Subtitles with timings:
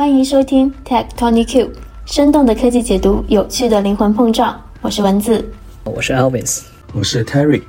[0.00, 1.70] 欢迎收听 Tech Tony Q，
[2.06, 4.58] 生动的科技解读，有趣的灵魂碰撞。
[4.80, 5.44] 我是文字，
[5.84, 6.62] 我是 Elvis，
[6.94, 7.60] 我是 Terry，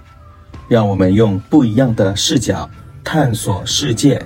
[0.70, 2.70] 让我们用不一样的视角
[3.04, 4.26] 探索世界。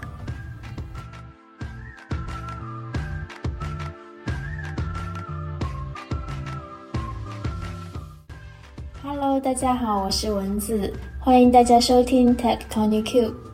[9.02, 13.45] Hello，大家好，我是文字，欢迎大家收听 Tech Tony Q。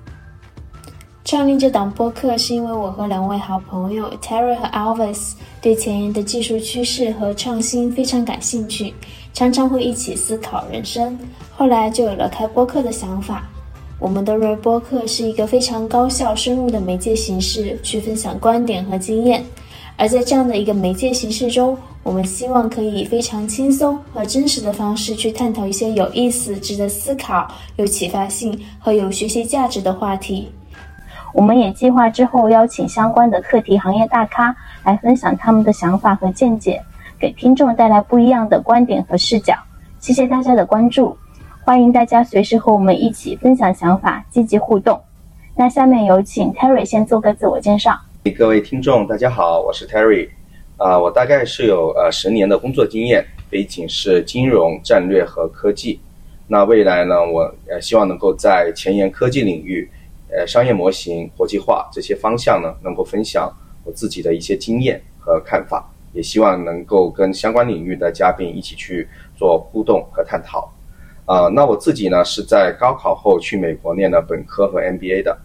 [1.32, 5.32] 创立这档播客是因为我和两位好朋友 Terry 和 Alvis
[5.62, 8.94] 对前沿的技术趋势和创新非常感兴趣，
[9.34, 11.18] 常常会一起思考人生。
[11.56, 13.50] 后来就有了开播客的想法。
[13.98, 19.42] 我们的瑞播客是一个非常高效、深入的媒介形式，去分享观点和经验。
[19.96, 30.50] 而在这样的一个媒介形式中，我们希望可以以非常轻松和真实的方式去探讨一些有意思、值得思考、有启发性和有学习价值的话题。
[31.34, 36.82] 我们也计划之后邀请相关的课题行业大咖来分享他们的想法和见解，
[37.18, 39.56] 给听众带来不一样的观点和视角。
[40.00, 41.18] 谢谢大家的关注，
[41.64, 45.00] 欢迎大家随时和我们一起分享想法，积极互动。
[45.56, 47.98] 那下面有请 Terry 先做个自我介绍。
[48.38, 50.30] 各位听众，大家好，我是 Terry。
[50.78, 56.02] 啊，我大概是有呃十年的工作经验，背景是金融战略和科技。
[56.48, 59.90] 那未来呢，我呃希望能够在前沿科技领域。
[60.34, 63.52] 呃，商业模型、国际化这些方向呢，能够分享
[63.84, 70.74] 我自己的一些经验和看法，也希望能够跟相关领域的嘉宾一起去做互动和探讨。
[71.26, 75.38] 啊，那我自己呢是在高考后去美国念的本科和 MBA 的。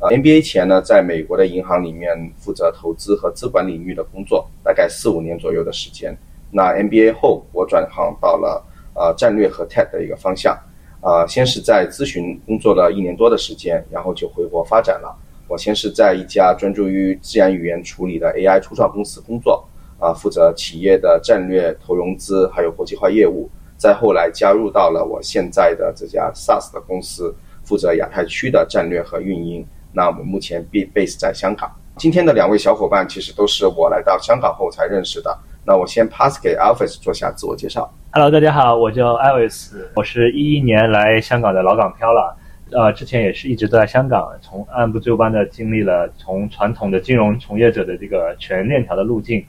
[0.00, 6.16] 啊，MBA 前呢，在美国的银行里面负责投资和资管领域的工作，大概四五年左右的时间。
[6.50, 10.58] 那 MBA 后，我转行到了呃战略和 Tech 的一个方向。
[11.02, 15.14] 啊，先是在咨询工作了一年多的时间，然后就回国发展了。
[15.48, 19.62] 我先是在一家专注于自然语言处理的 AI 初创公司工作，
[19.98, 23.50] 啊，负责企业的战略、投融资还有国际化业务。
[23.76, 27.34] 再后来加入到了我现在的这家 SaaS 的公司，
[27.64, 29.66] 负责亚太区的战略和运营。
[29.92, 31.68] 那我们目前 B base 在香港。
[31.98, 35.36] 今天的两位小伙伴其实都是我来到香港后才认识的。
[35.66, 37.92] 那我先 pass 给 Alvis 做下自我介绍。
[38.14, 42.36] Hello，大家好，我叫 Alvis，我是一一年来香港的老港漂了，
[42.70, 49.42] 呃，之前也是一直都在香港，从按部就班的经历了从传统的金融从业者的这个全链条的路径，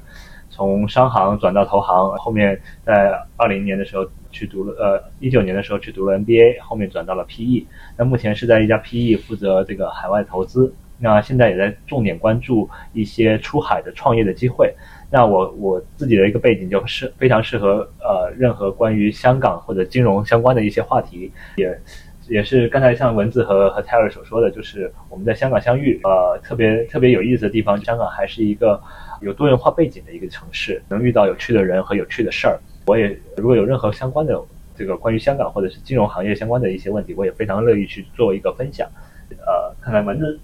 [0.50, 7.66] 从商行转到投行，后面在二零年的时候去读了，呃，一九年的时候去读了 MBA，后面转到了 PE，
[7.98, 14.74] 那目前是在一家 PE 负责这个海外投资，那现在也在重点关注一些出海的创业的机会。
[15.14, 21.80] 那我我自己的一个背景就是非常适合呃任何关于香港或者金融相关的一些话题，也
[22.28, 28.82] 也是刚才像文字和和泰尔所说的，就是我们在香港相遇，呃特别特别有意思的地方，香港还是一个
[29.22, 32.60] 有多元化背景的一个城市，能遇到有趣的人和有趣的事儿。
[32.88, 34.42] 我也如果有任何相关的
[34.76, 38.90] 这个关于香港或者是金融行业相关的一些问题，我也非常乐意去做一个分享。
[39.30, 40.40] 呃，看看文字。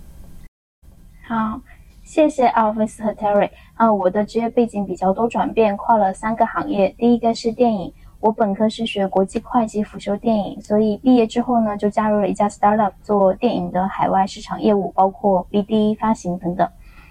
[1.28, 1.60] 好。
[2.10, 6.90] 谢谢 Alvis 和 Terry 啊，我的职业背景比较多转变，跨了三个行业。
[6.98, 16.68] 第一个是电影，我本科是学国际会计，辅修电影，所以毕业之后呢，就加入了一家 startup 做电影的海外市场业务，包括 BD 发行等等。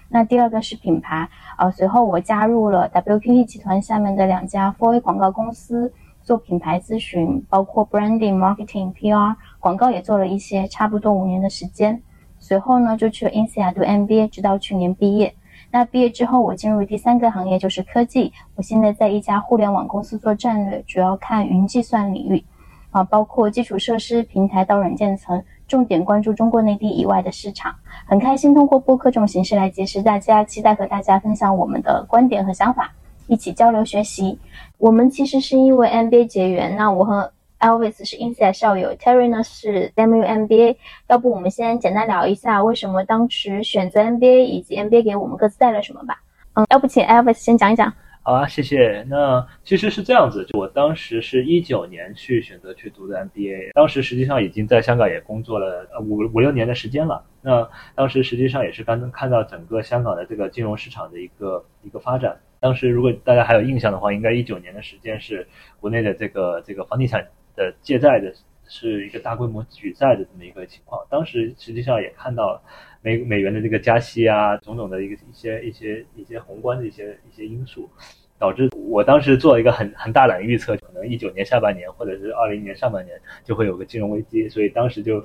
[0.09, 5.93] 那第二个是品牌啊，随后我加入了 WPP 集团下面的两家 4A 广告公司，
[6.23, 12.03] 做品牌咨询，包括 branding、marketing、PR，广告也做了一些，差不多五年的时间。
[12.49, 15.35] 随后呢，就去了 INSEAD 读 MBA，直到去年毕业。
[15.69, 18.33] 那毕业之后，我进入第三个行业，就是科技。
[18.55, 22.43] 我现在在一家互联网公司做战略，主要看云计算领域，
[22.89, 27.75] 啊，包括基础设施、平台到软件层，重点关注中国内地以外的市场。
[28.07, 32.91] 很开心通过播客这种形式来结识大家，期待和大家分享我们的观点和想法，
[33.27, 34.39] 一起交流学习。
[34.79, 37.31] 我们其实是因为 MBA 结缘，那我和。
[37.59, 40.77] Elvis 是 Inside 校友，Terry 呢是 WMBA。
[41.07, 46.21] 要不我们先简单聊一下为什么当时选择 MBA，以及 MBA 给我们各自带来什么吧。
[46.53, 47.93] 嗯，要不请 Elvis 先讲一讲。
[48.21, 49.03] 好啊，谢谢。
[49.09, 57.23] 那其实是这样子，就我当时是一九年去选择去读的 MBA，当时实际上已经在香港也工作了五五六年的时间了。
[57.41, 62.37] 那当时实际上也是刚刚看到整个香港的这个金融市场的一个一个发展。
[62.59, 65.47] 当时如果大家还有印象的话，应该一九年的时间是
[65.79, 67.25] 国内的这个这个房地产。
[67.59, 68.33] 的借债的
[68.69, 72.61] 是一个大规模举债的这么一个情况，当时实际上也看到了
[73.01, 77.89] 美美元的这个加息啊，种种的一个一些一些一些宏观的一些一些因素，
[78.37, 85.21] 导致我当时做了一个很很大胆的预测，可能一九年下半年或者是二零年上半年就会有个金融危机，所以当时就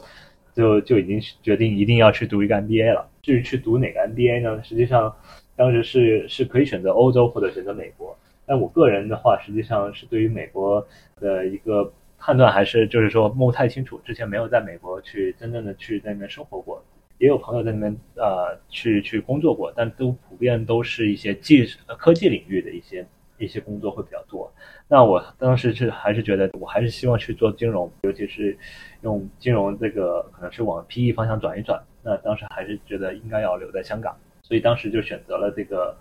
[0.54, 3.08] 就就已经决定一定要去读一个 MBA 了。
[3.22, 4.62] 至于去读哪个 MBA 呢？
[4.64, 5.14] 实际上
[5.54, 8.16] 当时是是可以选择欧洲或者选择美国。
[8.46, 10.86] 但我个人的话，实际上是对于美国
[11.18, 11.90] 的一个
[12.24, 16.82] 判断还是就是说摸不太清楚，之前没有在美国去真正的去在那边生活过，
[17.18, 23.06] 也有朋友在那边呃去去工作过，但都普遍都是一些技术科技领域的一些
[23.36, 24.50] 一些工作会比较多。
[24.88, 28.56] 那我当时是还是觉得我还是希望去做金融，尤其是
[29.02, 31.84] 用金融这个可能是往 PE 方向转一转。
[32.02, 35.94] 那当时还是觉得应该要留在香港，所以当时就选择了这个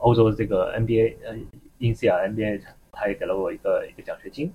[0.00, 1.36] 欧洲的这个 MBA，呃。
[1.76, 2.60] 因此啊，NBA
[2.92, 4.52] 他也给了我一个一个奖学金。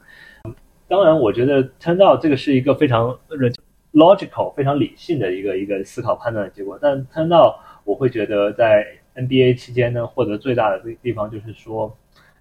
[0.96, 3.20] 当然，我觉得 turn out 这个是一个非常
[3.92, 6.80] logical、非常理性的一个一个思考判断的结果。
[6.82, 7.54] 但 turn out
[7.84, 11.94] 我会觉得在 NBA 期间呢，获得最大的地方就是说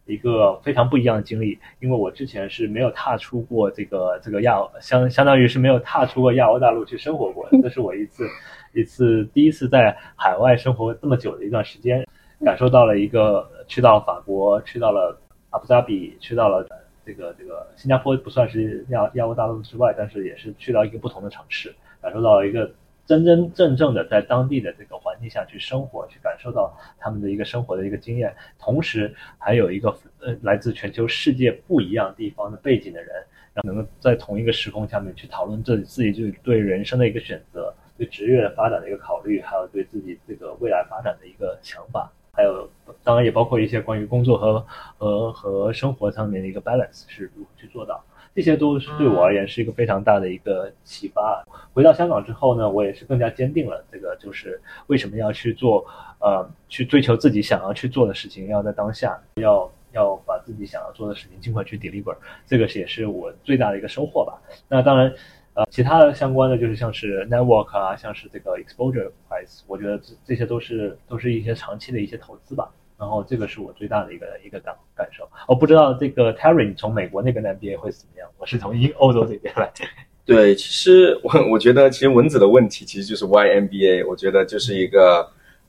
[0.07, 1.59] 一个非常不一样的经历。
[1.81, 8.25] 因为我之前是没有踏出过这个这个亚相相当于是没有踏出过亚欧大陆去生活过， 这是我一次
[8.73, 12.07] 一次第一次在海外生活这么久的一段时间。
[12.45, 15.19] 感受到了一个去到法国，去到了
[15.51, 16.67] 阿布扎比，去到了
[17.05, 22.71] 这个这个新加坡，不算是亚亚欧大陆之外，但是也是去到一个不同的城市，感受到一个
[23.07, 29.91] 真真正正的在当地的这个环境下去生活，去感受到他们的一个生活的一个经验，同时还有一个
[30.21, 33.11] 呃来自全球世界不一样地方的背景的人，
[33.53, 42.11] 然后能够在同一个时空下面去讨论自己自己就对人生的一个选择，对职业发展的一个考虑，还有对自己这个未来发展的一个想法。
[42.37, 42.69] 还有，
[43.05, 44.67] 当然也包括一些关于工作和
[44.97, 48.03] 和和生活上面的一个 balance 是如何去做到，
[48.35, 51.45] 这些都是对我而言是一个非常大的一个启发。
[51.73, 55.87] 回到香港之后呢，我也是更加坚定了这个就是为什么要去做，
[56.19, 62.17] 呃，去追求自己想要去做的事情，要在当下，要要把自己想要做的事情尽快去 deliver，
[62.47, 64.41] 这个也是我最大的一个收获吧。
[64.69, 65.15] 那当然。
[65.57, 72.69] 呃，其他的相关的就是像是 network 啊，像是这个 exposure price，我觉得这这些都是都是一些长期的一些投资吧。
[72.99, 75.29] 然后这个是我最大的一个一个感感受。
[75.49, 78.29] 我不知道这个 Terry 从美国那边的 MBA 会怎么样？
[78.39, 79.71] 我是从英欧洲这边来。
[80.27, 85.29] 对，其实我我觉得其实蚊子的问题其实就是 Why MBA，我觉得就是一个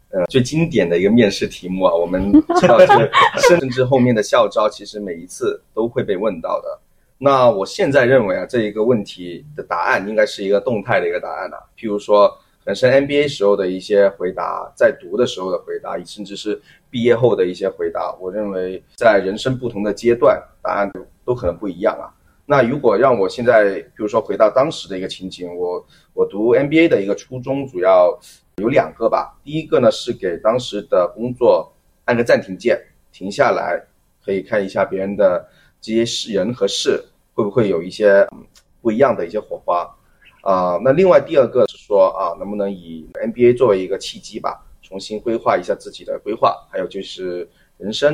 [0.10, 1.94] 呃最经典的一个面试题目啊。
[1.94, 2.78] 我们知道，
[3.50, 6.80] 甚至后面的校招其实每一次都会被问到的。
[7.18, 11.58] 那我现在认为啊，这一个问题的答案应该是一个动态的一个答案了。
[11.78, 16.60] 譬如说，本身 MBA 时候的一些回答，在读的时候的回答，甚至是
[16.90, 20.92] 毕业后的一些回答，我认为在人生不同的阶段，答案
[21.24, 22.10] 都可能不一样啊。
[22.48, 28.20] 那如果让我现在，比如说回到当时的一个情景，我我读 MBA 的一个初衷主要
[28.58, 29.40] 有两个吧。
[29.44, 31.72] 第一个呢是给当时的工作
[32.06, 32.82] 按个暂停键，
[33.12, 33.80] 停下来，
[34.24, 35.48] 可以看一下别人的。
[35.82, 38.28] 这些事人和事会不会有一些
[38.82, 39.88] 不一样的一些火花
[40.46, 40.80] 啊？
[40.84, 47.50] 那另外第二个是说啊，能不能以 MBA 作为一个契机吧，重新规划一下自己的规划，还有就是
[47.80, 48.14] 人生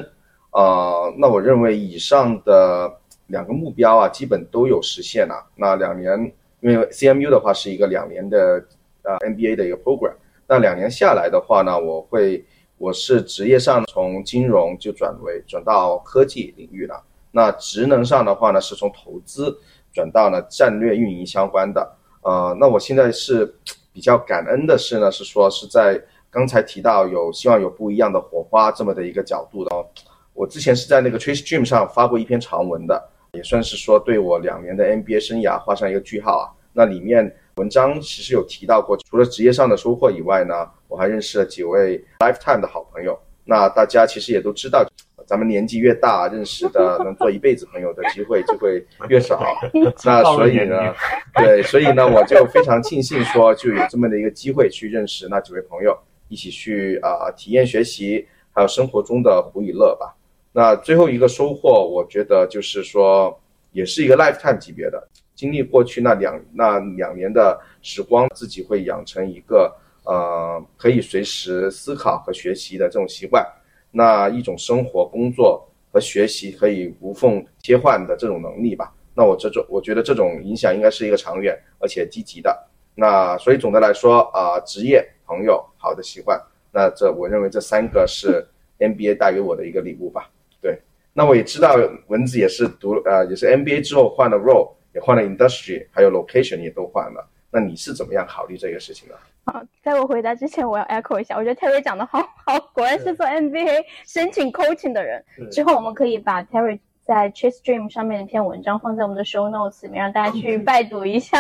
[0.52, 1.12] 啊？
[1.18, 2.92] 那我认为以上的
[3.28, 5.46] 两个目标啊，基本都有实现了。
[5.56, 8.66] 那两年，因为 CMU 的话是一个两年的
[9.04, 10.14] 啊 MBA 的一个 program，
[10.48, 12.46] 那两年下来的话呢，我会
[12.78, 17.04] 我是职业上从金融就转为转到科技领域了。
[17.34, 19.58] 那职能上的话呢，是从投资
[19.92, 21.98] 转到了战略运营相关的。
[22.22, 23.52] 呃，那我现在是
[23.92, 29.86] 比较感恩的是呢，是说是在刚才提到有希望有不一样的火花这么的一个角度的哦。
[30.34, 36.46] 我之前是在那个 Trace Dream 上发过一篇长文的，也算是说对我两年的 NBA 生涯画上一个句号啊。
[36.74, 43.20] 那里面文章其实有提到过，除了职业上的收获以外呢，我还认识了几位 lifetime 的好朋友。
[43.44, 44.86] 那大家其实也都知道。
[45.26, 49.42] 咱们年纪越大，认识的能做一辈子朋友的机会就会越少。
[50.06, 50.94] 那所以呢，
[51.36, 55.98] 对，所以呢，我就非常庆幸说，就有这么的一个机会去认识那几位朋友，
[56.28, 60.16] 一起去啊体验学习，还有生活中的苦与乐吧。
[60.54, 63.40] 那最后一个收获，我觉得就是说，
[63.72, 65.64] 也是一个 lifetime 级别的经历。
[65.64, 69.74] 过去那两那两年的时光，自己会养成一个
[70.04, 73.46] 呃可以随时思考和学习的这种习惯。
[73.92, 78.94] 那一种生活、工作和学习可以无缝切换的这种能力吧。
[79.14, 82.68] 那我这种，我觉得这种影响应该是一个长远而且积极的。
[82.96, 88.48] 那所以总的来说啊，职业、朋友、好的习惯，那这我认为这三个是
[88.80, 90.30] MBA 带给我的一个礼物吧。
[90.62, 90.80] 对，
[91.14, 91.76] 那我也知道
[92.08, 97.28] 蚊子也是读呃也是 MBA 之后换了 role，也换了 industry，还有 location 也都换了。
[97.52, 99.16] 那你是怎么样考虑这个事情的？
[99.46, 105.24] 好，在我回答之前，我要 echo 一下，我觉得 Terry 讲的好 好，果然是做 MBA 申请 coaching 的人。
[105.52, 111.40] 之后我们可以把 Terry 在 Chase Dream 上面的一篇文章放在我们的 show notes 里面，让大家去 拜读一下。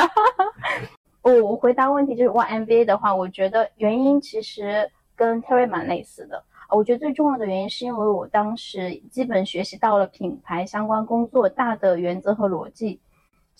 [1.21, 6.43] 我我我回答问题就是，我 MBA 的话，我觉得原因其实跟 Terry 蛮类似的。
[6.69, 12.99] 我觉得最重要的原因是因为我当时基本学习到了品牌相关工作大的原则和逻辑，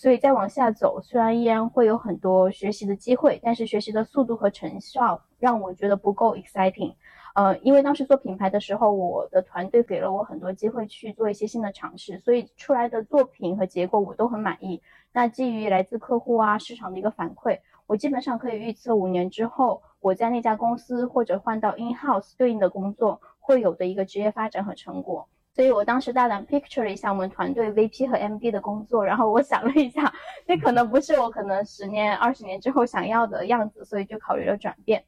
[0.01, 6.95] 所以再往下走，虽然依然会有很多学习的机会，但是学习的速度和成效让我觉得不够 exciting。
[7.35, 14.81] 呃，因为当时做品牌的时候，我的团队给了我很多机会去做一些新的尝试，所以出来的作品和结果我都很满意。
[15.13, 25.27] 那基于来自客户啊市场的一个反馈，我基本上可以预测五年之后我在那家公司或者换到 in house 对应的工作会有的一个职业发展和成果。
[25.53, 30.13] 所以我当时大胆 picture 了一下我们团队 VP 和 MD 的工作，然后我想了一下，
[30.47, 35.03] 那可能不是我可能十年、二十年之后想要的样子，所以就考虑了转变。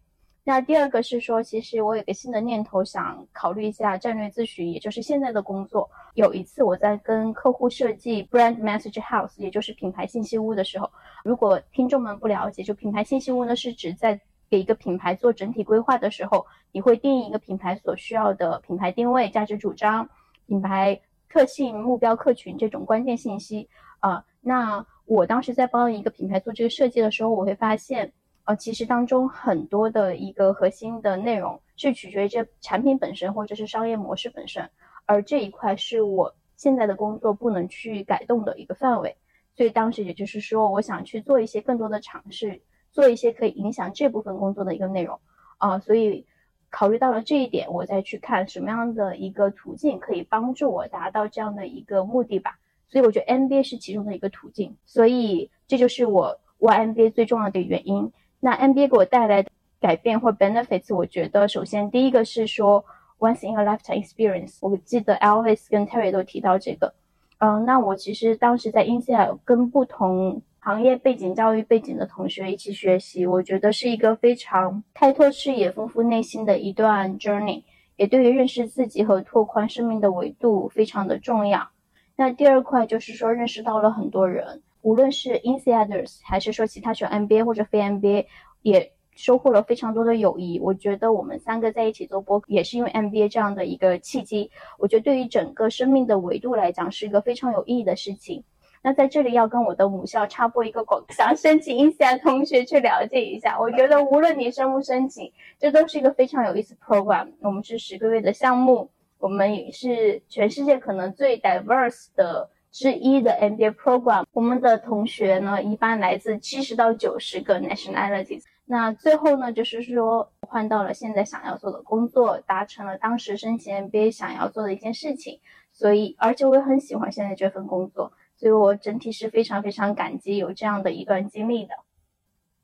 [0.45, 5.89] 那第二个是说，其实我有个新的念头，想考虑一下战略咨询，也就是现在的工作。
[6.15, 10.91] 有一次我在跟客户设计 brand message house，也就是品牌信息屋的时候，
[11.23, 14.19] 如果听众们不了解，就品牌信息屋呢是指在
[14.50, 20.09] 给一个品牌做整体规划的时候，你会定义一个品牌所需要的品牌定位、价值主张、
[20.47, 23.69] 品牌特性、目标客群这种关键信息
[24.00, 24.23] 啊。
[24.41, 28.12] 那我当时在帮一个品牌做这个设计的时候，我会发现。
[28.45, 34.69] 呃，其实当中很多的一个核心的内容是取决于这产品本身或者是商业模式本身，
[35.05, 39.15] 而这一块是我现在的工作不能去改动的一个范围。
[39.55, 45.17] 所以当时也就是说，我想去做一些更多的尝试，做一些可以影响这部分工作的一个内容
[45.57, 45.79] 啊。
[45.79, 46.27] 所以
[46.75, 52.58] 考虑到了这一点，我再去看什么样的一个途径可以帮助我达到这样的一个目的吧。
[52.89, 58.12] 所以我觉得 MBA 是其中的一个途径，所以这就是我我 MBA 最重要的原因。
[58.39, 62.84] 那 MBA 给我带来的改变或 benefits，我觉得首先第一个是说
[63.20, 64.58] once in a lifetime experience。
[64.60, 66.92] 我记得 Elvis 跟 Terry 都提到这个。
[67.38, 77.63] 嗯，那我其实当时在 INSEAD 跟不同行业背景、教育背景的同学一起学习，我觉得是一个非常开拓视野、丰富内心的一段 journey，
[77.98, 81.67] 也对于认识自己和拓宽生命的维度非常的重要。
[82.15, 84.62] 那第二块就是说认识到了很多人。
[84.84, 88.27] 无论是 insiders 还是说其他选 MBA 或者非 MBA，
[88.62, 90.62] 也收获了非常多的友谊。
[90.62, 94.50] 我觉得我们三个在一起做播，也是因为 MBA 这样的一个契机。
[94.79, 98.46] 我觉得对于整个生命的维度来讲，是一个非常有意义的事情。
[98.83, 103.59] 那在这里要跟我的母校插播一个广，想申请 INSEAD 同学去了解一下。
[103.59, 107.29] 我觉得无论你申不申请，这都是一个非常有意思 program。
[107.41, 112.51] 我们是十个月的项目，我们也是全世界可能最 diverse 的。
[112.73, 118.41] 之一的 MBA program，我们的同学呢，一般来自七十到九十个 nationalities。
[118.65, 125.39] 那最后呢，就是说换到了现在想要做的工作，达成了当时申请 MBA 想要做的一件事情。
[125.71, 128.11] 所以，而且我也很喜欢现在这份工作，
[128.43, 131.73] 所以我整体是非常非常感激有这样的一段经历的。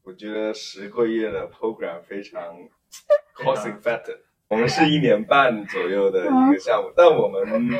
[0.03, 2.43] 我觉得十个月的 program 非常
[3.33, 4.19] cost effective。
[4.49, 7.79] 我们是一年半左右的一个项目，但我们。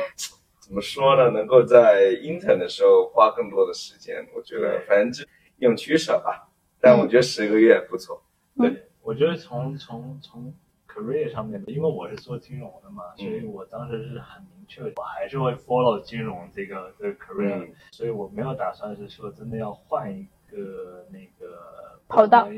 [0.58, 1.30] 怎么说呢？
[1.32, 5.28] 能够在 intern 的时候花更多的时间，我觉得反正就
[5.58, 6.48] 用取舍吧。
[6.80, 8.22] 但我觉得十个月不错。
[8.56, 10.54] 对，我觉得从从从
[11.00, 22.48] career 上面的，因为我是做金融的嘛，所以我当时是很明确，我还是会 follow 金融这个这个 career，所以我没有打算是说真的要换一个那个跑道。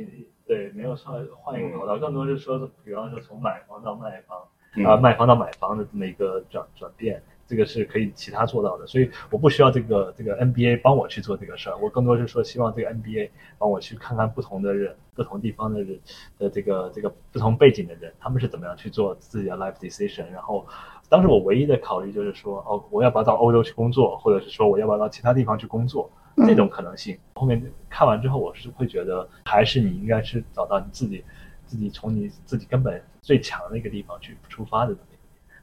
[0.45, 4.39] 对，没有算换一个跑道，更多是说，比方说从买房到卖房，
[4.85, 7.23] 啊，卖房到买房的这么一个转转变。
[7.53, 13.29] 这个是可以其他做到的，所以我不需要这个这个 NBA 帮我去做这个事儿，我更多是说希望这个 NBA
[13.59, 16.01] 帮我去看看不同的人、不同地方的人
[16.39, 20.25] 的这个这个不同背景的人，他们是怎么样去做自己的 life decision。
[20.33, 20.67] 然后，
[21.11, 26.11] 当时我唯一的考虑就是说，哦，我要不要到欧洲去工作，或者是说我要不要到其他地方去工作，
[26.47, 27.19] 这种可能性。
[27.35, 31.23] 后面看完之后，我是会觉得，还是你应该是找到你自己
[31.67, 34.97] 自己从你自己根本最强的一个地方去出发的。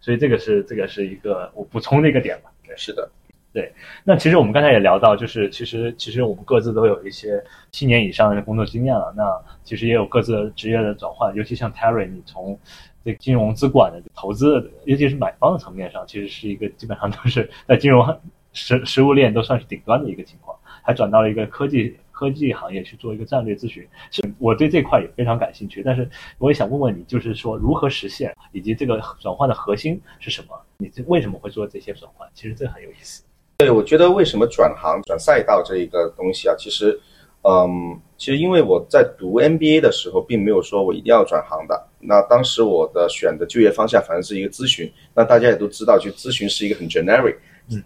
[0.01, 2.51] 所以这个是这个是一个我补充的一个点吧。
[2.65, 3.09] 对，是的，
[3.51, 3.73] 对。
[4.03, 9.13] 那其实我们刚才也聊到，就是其实其实我们各自都有一些七年以上的工作经验了。
[9.17, 9.23] 那
[9.63, 12.57] 其实也有各自的职业的转换，尤其像 Terry，你从
[13.03, 18.05] 这金融资管的投资，尤其是买方的层面上，其实是一个基本上都是在金融
[18.53, 21.97] 实实物链都算是顶端的一个情况，还转到了一个科技。
[22.19, 25.81] 科技行业去做一个战略咨询，是我对这块也非常感兴趣。
[25.81, 30.49] 但是我也想问问你，就是说如何实现，以及这个转换的核心是什么？
[30.79, 32.27] 你这为什么会做这些转换？
[32.33, 33.23] 其实这很有意思。
[33.59, 36.99] 对，我觉得为什么转行、转赛道这一个东西啊，其实，
[37.43, 41.87] 嗯，其实因为我在读 MBA 的时候，并没有说我一定要转行的。
[42.01, 44.91] 那当时我的选的就业方向，反正是一个咨询。
[45.15, 47.37] 那大家也都知道，去咨询是一个很 generic，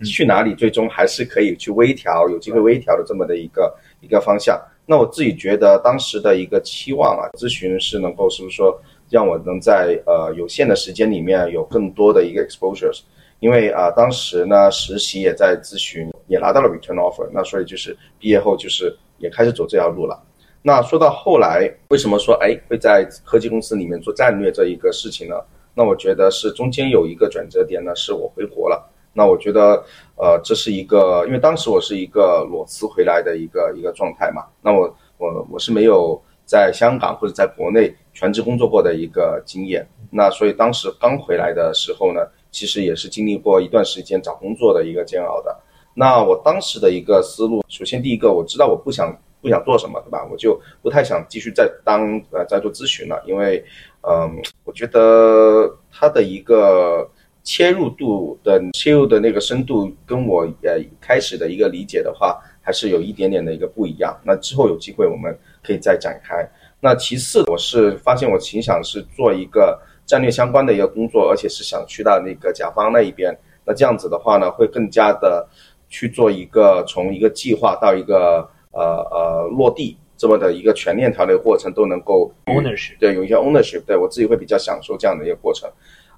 [0.06, 3.74] 去哪里最终还是可以去微调，有机会微调的这么的一个。
[4.02, 8.78] 一个方向，那我自己觉得当时的一个期望啊，咨询是能够是不是说
[9.10, 13.00] 让我能在呃有限的时间里面有更多的一个 exposures，
[13.40, 20.22] 因为啊当时呢实习也在咨询，也拿到了 return offer，那所以就是毕业后就是也开始走这条路了。
[20.62, 25.36] 那说到后来，为什么说哎会在科技公司里面做战略这一个事情呢？
[25.74, 28.86] 那我觉得是中间有一个转折点呢，是我回国了。
[29.14, 29.84] 那我觉得，
[30.16, 34.44] 呃，这是一个，因为当时我是一个裸辞回来的一个一个状态嘛。
[34.62, 39.88] 那我我我是没有在香港或者在国内全职工作过的一个经验。
[40.12, 45.56] 那所以当时刚回来的时候呢，其实也是经历过一段时间找工作的一个煎熬的。
[45.94, 49.16] 那我当时的一个思路，首先第一个，我知道我不想。
[49.44, 50.26] 不想做什么，对吧？
[50.32, 53.62] 我就不太想继续再当呃再做咨询了，因为，
[54.08, 57.06] 嗯，我觉得它的一个
[57.44, 64.18] 切入度的切入的那个深度，跟我呃开始的一个理解的话，还是有一点点的一个不一样。
[64.24, 66.50] 那之后有机会我们可以再展开。
[66.80, 73.38] 那其次，我是发现我挺想是做一个战略相关的一个工作，而且是想去到那个甲方那一边。
[73.66, 75.48] 那这样子的话呢，会更加的
[75.90, 78.50] 去做一个从一个计划到一个。
[78.76, 78.82] 呃
[79.12, 85.70] 呃，落地这么的一个全链条的过程都能够 ownership 对有一些 ownership 对我自己会比较享受这样的一个过程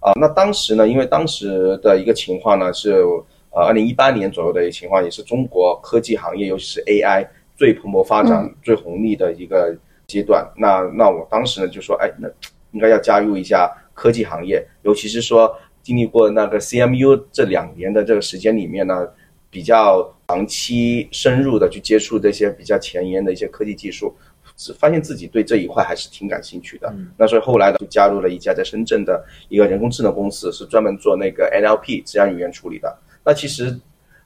[0.06, 0.14] 啊。
[0.20, 2.94] 那当时呢，因为当时的一个情况呢是
[3.52, 9.76] 呃二零一八年左右的一个情况，也是中国科技行业尤其是 AI 最蓬勃发展、最红利的一个
[10.08, 10.48] 阶段。
[10.58, 12.30] 那那我当时呢就说，哎，那
[12.72, 19.08] 应该要加入一下科技行业，尤其是说经历过那个 CMU 这两年的这个时间里面呢。
[19.52, 24.14] 比较长期深入的去接触这些比较前沿的一些科技技术，
[24.78, 26.88] 发现自己对这一块还是挺感兴趣的。
[26.96, 32.98] 嗯那所以后来呢，就加入了一家在深圳的一个人工智能公司，是专门做那个 NLP 自然语言处理的。
[33.24, 33.78] 那其实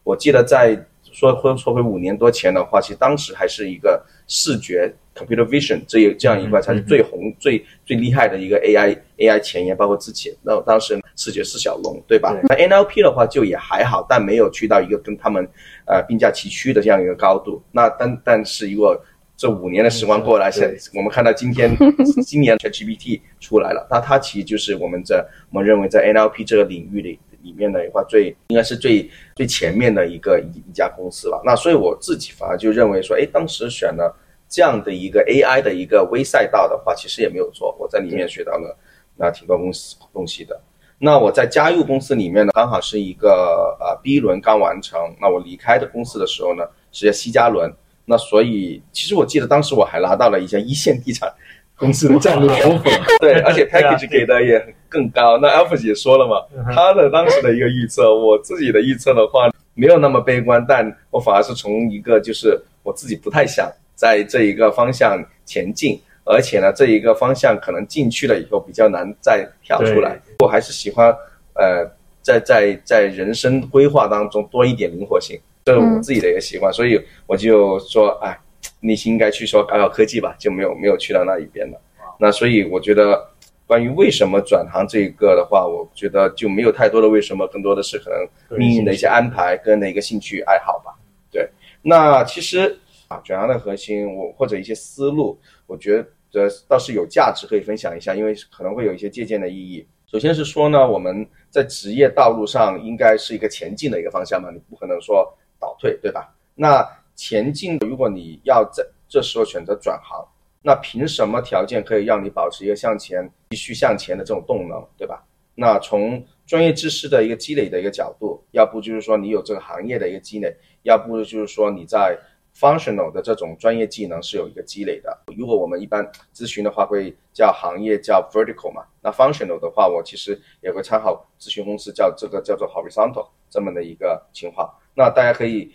[0.03, 0.75] 我记得在
[1.11, 4.93] 说说说回五年多前的话，其实当时还是一个视觉。
[5.15, 12.33] Computer Vision 这一这样一块才是最红、最最厉害的一个 AI AI 前沿，包括之前那当时视觉是小龙，对吧？
[12.47, 15.45] 那 NLP 的话就也还好，但没有去到一个跟他们
[15.85, 17.61] 呃并驾齐驱的这样一个高度。
[17.73, 18.97] 那但但是如果
[19.39, 21.73] 这五年的时光过来，现我们看到今天
[22.27, 31.41] 今年 ChatGPT 出来了，那它其实就是我们在我们认为在 NLP 这个领域里里面的话最应该是最最前面的一个一一家公司了。
[31.45, 34.13] 那所以我自己反而就认为说，哎，当时选了。
[34.51, 37.73] 这样的一个 AI 的一个微赛道的话，其实也没有错。
[37.79, 38.75] 我在里面学到了
[39.15, 40.59] 那挺多公司东西的。
[40.97, 44.99] 那我在加入公司里面呢，刚好是一个呃 B 轮刚完成。
[45.21, 47.71] 那我离开的公司的时候呢，是在 C 加轮。
[48.09, 51.31] 那所以其实我记得当时我还拿到了一家一线地产
[51.77, 55.37] 公司的战略 offer，对，而且 package 给的也更高。
[55.37, 63.71] 那 Alpha 也说了嘛，他的当时的一个预测，我自己的预测的话没有那么悲观，但我反而是从一个就是我自己不太想。
[63.95, 70.17] 在这一个方向前进，而且呢，这一个方向可能进去了以后比较难再跳出来。
[70.39, 71.13] 我还是喜欢，
[71.53, 71.85] 呃，
[72.21, 76.71] 在在在人生规划当中多一点灵活性，这是我自己的一个习惯。
[76.71, 78.37] 所以我就说，哎，
[78.79, 81.79] 你应该去说搞搞科技吧，就没有没有去到那一边了。
[82.19, 83.19] 那所以我觉得，
[83.65, 90.93] 关于为什么转行这一个的话，我觉得就没有太多的为什么，更多的是可能命运的一些安排跟的一个兴趣爱好吧。
[91.31, 91.49] 对，
[91.81, 92.77] 那其实。
[93.09, 95.97] 啊，转行的核心，我或者一些思路，我觉
[96.31, 99.83] 得倒是有价值可以分享一下，因为可能会有一些借鉴的意义。
[100.05, 105.35] 首先是说呢，我们在职业道路上应该是一个前进的一个方向嘛，你不可能说倒
[105.79, 106.33] 退，对吧？
[106.55, 110.27] 那前进，如果你要在这时候选择转行，
[110.61, 115.23] 那凭什么条件可以让你保持一个向前、继续向前的这种动能，对吧？
[115.55, 122.17] 那从专业知识的一个积累的一个角度，要不就是说你有这个行业的一个积累，要不就是说你在。
[122.59, 125.17] functional 的这种专业技能是有一个积累的。
[125.37, 126.03] 如果我们一般
[126.35, 128.83] 咨询的话，会叫行业叫 vertical 嘛？
[129.01, 134.69] 那 functional 的话，我其实也会参考咨询公司叫这个叫做 horizontal 这么的一个情况。
[134.95, 135.71] 那大家可以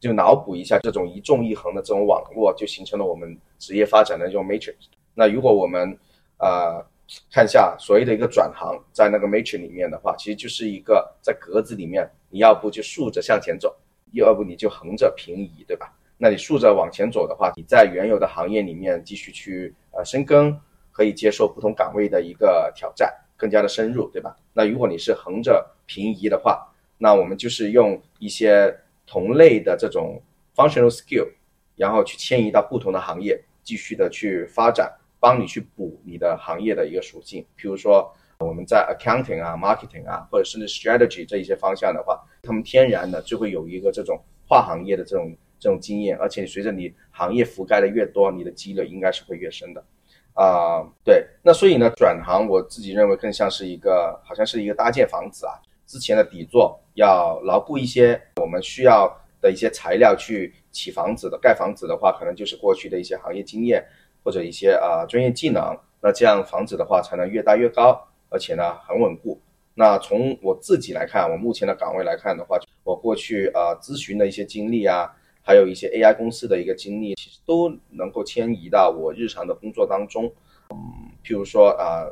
[0.00, 4.74] 就脑补一下这种一纵一横的这种网络，就形成了我们职业发展的这种 matrix。
[5.14, 5.98] 那如果我们
[6.38, 6.84] 呃
[7.32, 13.74] 看一下所谓的一个转行，在那个 matrix 里面的话，其实就是一个在格子里面，你要不就竖着向前走，
[14.12, 15.92] 要不你就横着平移，对吧？
[16.16, 20.56] 那你竖着往前走的话，你在原有的行业里面继续去呃深耕，
[20.92, 24.36] 可以接受不同岗位的一个挑战，更加的深入，对吧？
[24.52, 26.67] 那如果你是横着平移的话，
[26.98, 30.20] 那我们就是用一些同类的这种
[30.54, 31.28] functional skill，
[31.76, 37.44] 然后去迁移到不同的行业，继续的去发展，帮你去补你的行业的一个属性。
[37.56, 45.34] 比如说我们在 accounting 啊、marketing 啊，或者甚至 strategy 这一些方向的话，他们天然的就会有一个这种跨行业的这种。
[45.60, 49.84] 这种经验，而且随着你行业覆盖的越多，你的积累应该是会越深的。
[50.32, 55.58] 啊，对，那所以呢，转行我自己认为更像是一个，好像是一个搭建房子啊，
[55.88, 63.84] 之前的底座要牢固一些，我们需要的一些材料去起房子的，盖房子的话，可能就是过去的一些行业经验
[64.22, 69.40] 或者一些啊专业技能，那这样房子的话才能越搭越高，而且呢很稳固。
[69.74, 75.10] 那从我自己来看，我目前的岗位来看的话，我过去啊咨询的一些经历啊。
[75.40, 80.30] 还有一些 AI 公司的一个经历，其实都能够迁移到我日常的工作当中。
[80.68, 80.76] 嗯，
[81.24, 82.04] 譬如说啊，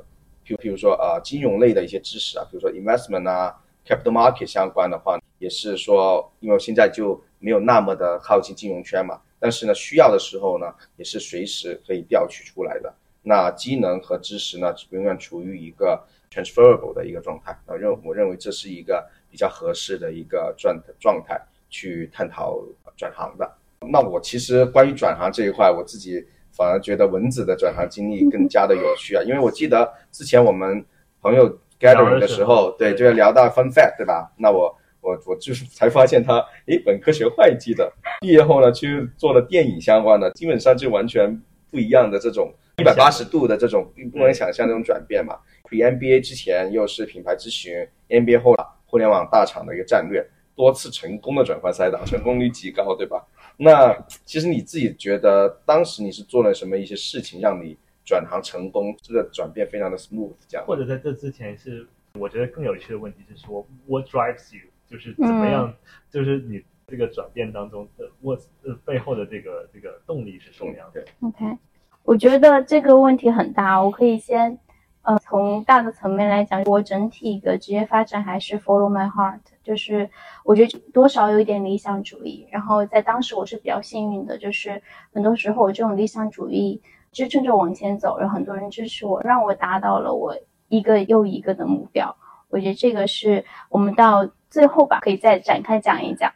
[0.42, 3.54] 譬如譬如说啊，金融类的一些知识啊，比如说 investment 啊
[3.86, 12.92] ，capital market 相关的话，也是说，因为我现在就没有那么的靠近金融圈嘛，但是呢，需要的时候呢，也是随时可以调取出来的。
[13.22, 17.56] 那机能和知识呢，永远处于一个 transferable 的一个状态。
[17.66, 21.40] 那，认我认为这是一个比较合适的一个状状态。
[21.68, 22.62] 去探讨
[22.96, 23.56] 转行的，
[23.90, 30.82] 那我其实关于转行这一块，我自己反而觉得蚊子的转行经历更加的有趣啊，因为我记得之前我们
[31.20, 34.30] 朋友 gathering 的时候，对，就要聊到 fun fact，对吧？
[34.36, 45.36] 那我我我就是才发现他，诶，本科学会计的，毕业后呢去做了电影相关的，基本上就完全不一样的这种一百八十度的这种，并不能想象这种转变嘛。
[45.68, 47.74] Pre MBA 之前又是品牌咨询
[48.08, 48.54] ，MBA 后
[48.86, 50.26] 互联网大厂的一个战略。
[50.54, 53.22] 多次成功的转换赛道，成功率极高，对吧？
[53.58, 58.96] 那其实你自己觉得当时你是做了什么一些事情让你转行成功？
[59.02, 60.66] 这个转变非常的 smooth，这样。
[60.66, 64.62] 或者在这之前是，我觉得更有趣的问题是说，what drives you？
[64.88, 65.74] 就是怎么样？
[66.10, 71.58] 就是你这个转变当中的 what 呃背后的这个这个动力是什么样的？OK，
[72.04, 74.58] 我觉得这个问题很大，我可以先。
[75.02, 80.10] 呃，从大的层面来讲，我整体的职业发展还是 follow my heart，就是
[80.42, 82.44] 我觉得多少有一点理想主义。
[82.50, 86.82] 然后在当时我是比较幸运的，就是很多时候我这种理想主义
[87.16, 90.36] 支撑着往前走，有很多人支持我，让我达到了我
[90.68, 92.14] 一个又一个的目标。
[92.50, 96.30] 我觉得这个是我们到最后吧，可以再展开讲一讲。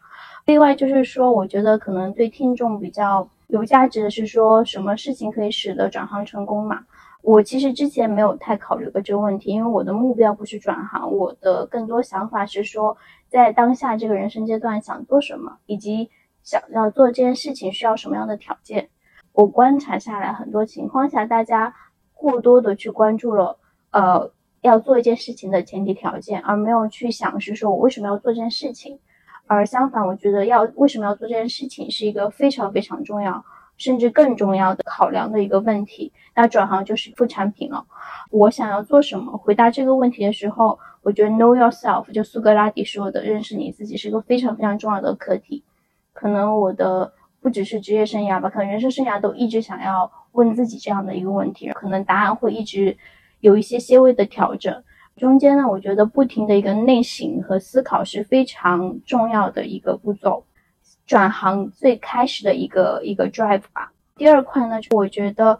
[0.47, 6.83] 另外就是说，我觉得可能对听众比较有价值的是说，什么事情可以使得转行成功嘛？
[7.21, 12.97] 我其实之前没有太考虑过这个问题，因为我的目标不是转行，我的更多想法是说，
[13.29, 16.09] 在当下这个人生阶段想做什么，以及
[16.43, 18.88] 想要做这件事情需要什么样的条件。
[19.40, 21.74] 我观察下来，很多情况下，大家
[22.12, 23.57] 过多的去关注了，
[23.90, 28.98] 呃，要做一件事情的前提条件，而没有去想是说我为什么要做这件事情。
[29.46, 33.42] 而相反，我觉得要为什么要做这件事情是一个非常非常重要。
[33.79, 37.87] 甚至更重要的考量的一个问题，那转行就是副产品了。
[38.31, 39.38] 我想要做什么？
[39.38, 45.64] 回答这个问题的时候，我觉得 know yourself，就苏格拉底说的，认识你自己是一个非常非常重要的课题。
[46.12, 52.96] 可能我的不只是职业生涯吧，可能人生生涯都一直想要问自己这样的一个问题，可能答案会一直
[53.40, 54.83] 有一些些微的调整。
[55.16, 60.44] 中间呢，我觉得不停的一个内省和思考是非常重要的一个步骤。
[61.07, 63.92] 转行最开始的一个一个 drive 吧。
[64.16, 65.59] 第二块呢，就我觉得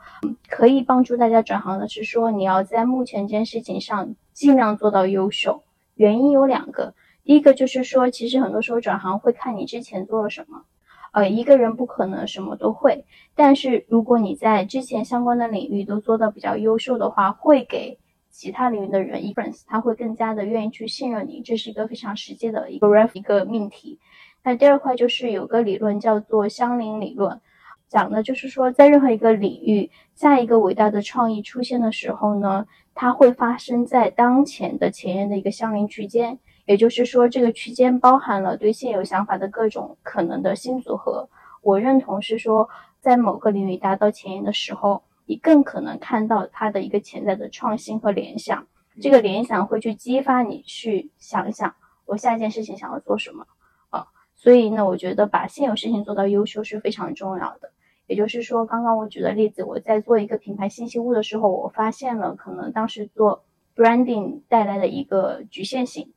[0.49, 5.62] 可以帮助大家转行的是说，你要在目前这件事情上尽量做到优秀。
[5.95, 10.62] 原因有两个，第一个就是说，其实很多时候转行会看你之前做了什么。
[11.12, 17.99] 呃，一个人不可能什么都会，但是如果你在之前相关的领域都做到比较优秀的话，会给
[18.31, 21.42] 其他领域的人 reference，他会更加的愿意去信任你。
[21.42, 23.99] 这是一个非常实际的一个 ref 一个命题。
[24.44, 27.40] 那第二块就是有个理论叫做相邻理论，
[27.88, 36.38] 讲的就是说，在任何一个领域，下一个伟大的创意出现的时候呢，它会发生在当前的前沿的一个相邻区间，
[36.71, 41.29] 也就是说，这个区间包含了对现有想法的各种可能的新组合。
[41.63, 42.69] 我认同是说，
[43.01, 48.69] 在某个领域达到前沿的时候，你更可能看到它的一个潜在的创新和联想，
[49.03, 51.75] 这个联想会去激发你去想想，
[52.07, 53.49] 我下一件事情想要做什么
[53.89, 54.07] 啊。
[54.37, 57.73] 所以呢，我觉得把现有事情做到优秀是非常重要的。
[58.07, 63.43] 也就是说，刚刚我举的例子，我在做一个品牌信息物的时候，我发现了可能当时做
[63.75, 66.13] branding 带来的一个局限性，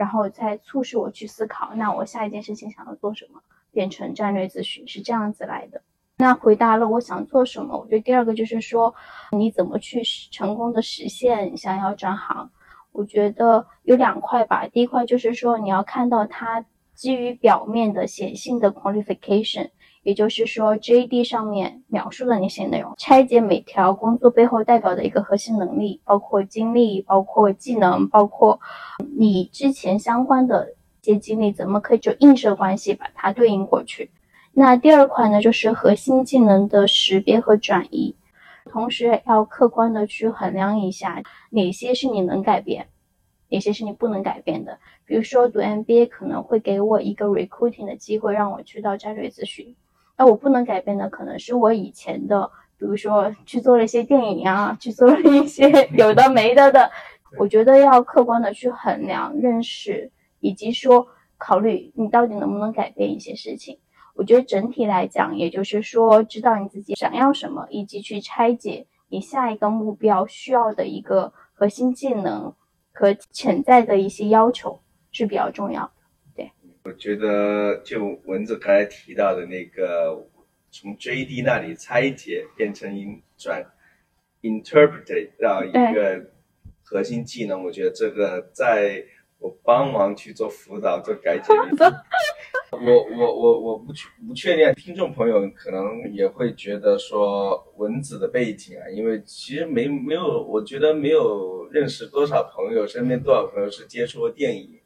[0.00, 5.82] 然后再促使我去思考，那我下一件事情想要做什么，变成战略咨询是这样子来的。
[6.16, 8.94] 那回答了我想做什么，我觉得第二个就是说，
[9.32, 12.50] 你怎么去成功的实现想要转行？
[12.92, 14.66] 我觉得有两块吧。
[14.68, 16.64] 第一块就是说，你要看到它。
[16.92, 19.70] 基于表面的显性的 qualification，
[20.02, 28.58] 也就是说 JD 上面描述的那些内容，拆解每条工作背后代表的一个核心能力，包括经历，包括技能，包括
[29.18, 34.10] 你之前相关的一些经历，怎么可以就映射关系把它对应过去？
[34.52, 38.16] 那第二块呢，就是核心技能的识别和转移，
[38.64, 42.88] 同时要客观的去衡量一下哪些是你能改变，
[43.50, 44.78] 哪些是你不能改变的。
[45.04, 49.76] 比如说读 MBA 可能会给我一个 recruiting 的机会，让我去到战略咨询。
[50.20, 56.90] 那我不能改变的可能是我以前的，比如说去做了一些电影啊，去做了一些 有的没的的。
[57.38, 63.78] 我觉得要客观的去衡量、认识，以及说考虑你到底能不能改变一些事情。
[64.14, 72.52] 我觉得整体来讲，也就是说，知道你自己想要什么，以及去拆解你下一个目标需要的一个核心技能
[72.92, 74.80] 和潜在的一些要求
[75.12, 75.90] 是比较重要
[76.82, 80.26] 我觉得就蚊子刚才提到的那个，
[80.70, 82.90] 从 JD 那里拆解变成
[83.36, 83.64] 转
[84.42, 86.30] interpret 到一个
[86.82, 89.04] 核心技能，我觉得这个在
[89.38, 91.52] 我帮忙去做辅导、做改解。
[92.72, 104.79] 我我我我不确不确定，听众朋友可能也会觉得说蚊子的背景啊，因为其实没没有，我觉得没有认识多少朋友，身边多少朋友是接触过电影。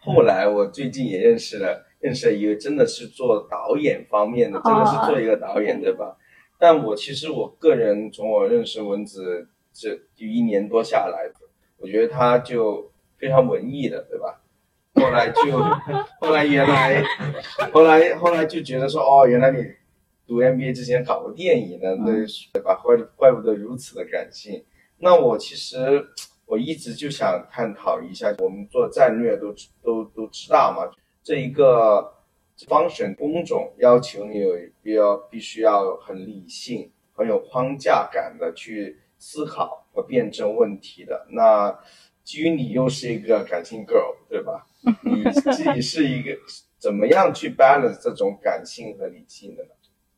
[0.00, 6.16] 后来我最近也认识了，认识了一个真的是做导演方面的，真的是做一个导演，对吧？
[6.58, 11.30] 但我其实我个人从我认识蚊子这一年多下来，
[11.78, 14.40] 我觉得他就非常文艺的，对吧？
[14.94, 15.58] 后来就，
[16.20, 17.02] 后来原来，
[17.72, 19.64] 后来后来就觉得说，哦，原来你
[20.26, 22.74] 读 MBA 之前搞过电影呢，对对吧？
[22.82, 24.64] 怪怪不得如此的感性。
[24.98, 26.04] 那我其实
[26.50, 30.90] 我一直就想探讨一下，我们做战略都都都知道嘛，
[31.22, 32.12] 这一个
[32.66, 41.24] 方选工种要求你有必要必须要很理性、很有框架感的去思考和辩证问题的。
[41.30, 41.78] 那
[42.24, 44.66] 基于你又是一个感性 girl，对吧？
[45.02, 46.36] 你自己是一个
[46.78, 49.70] 怎么样去 balance 这种感性和理性的呢？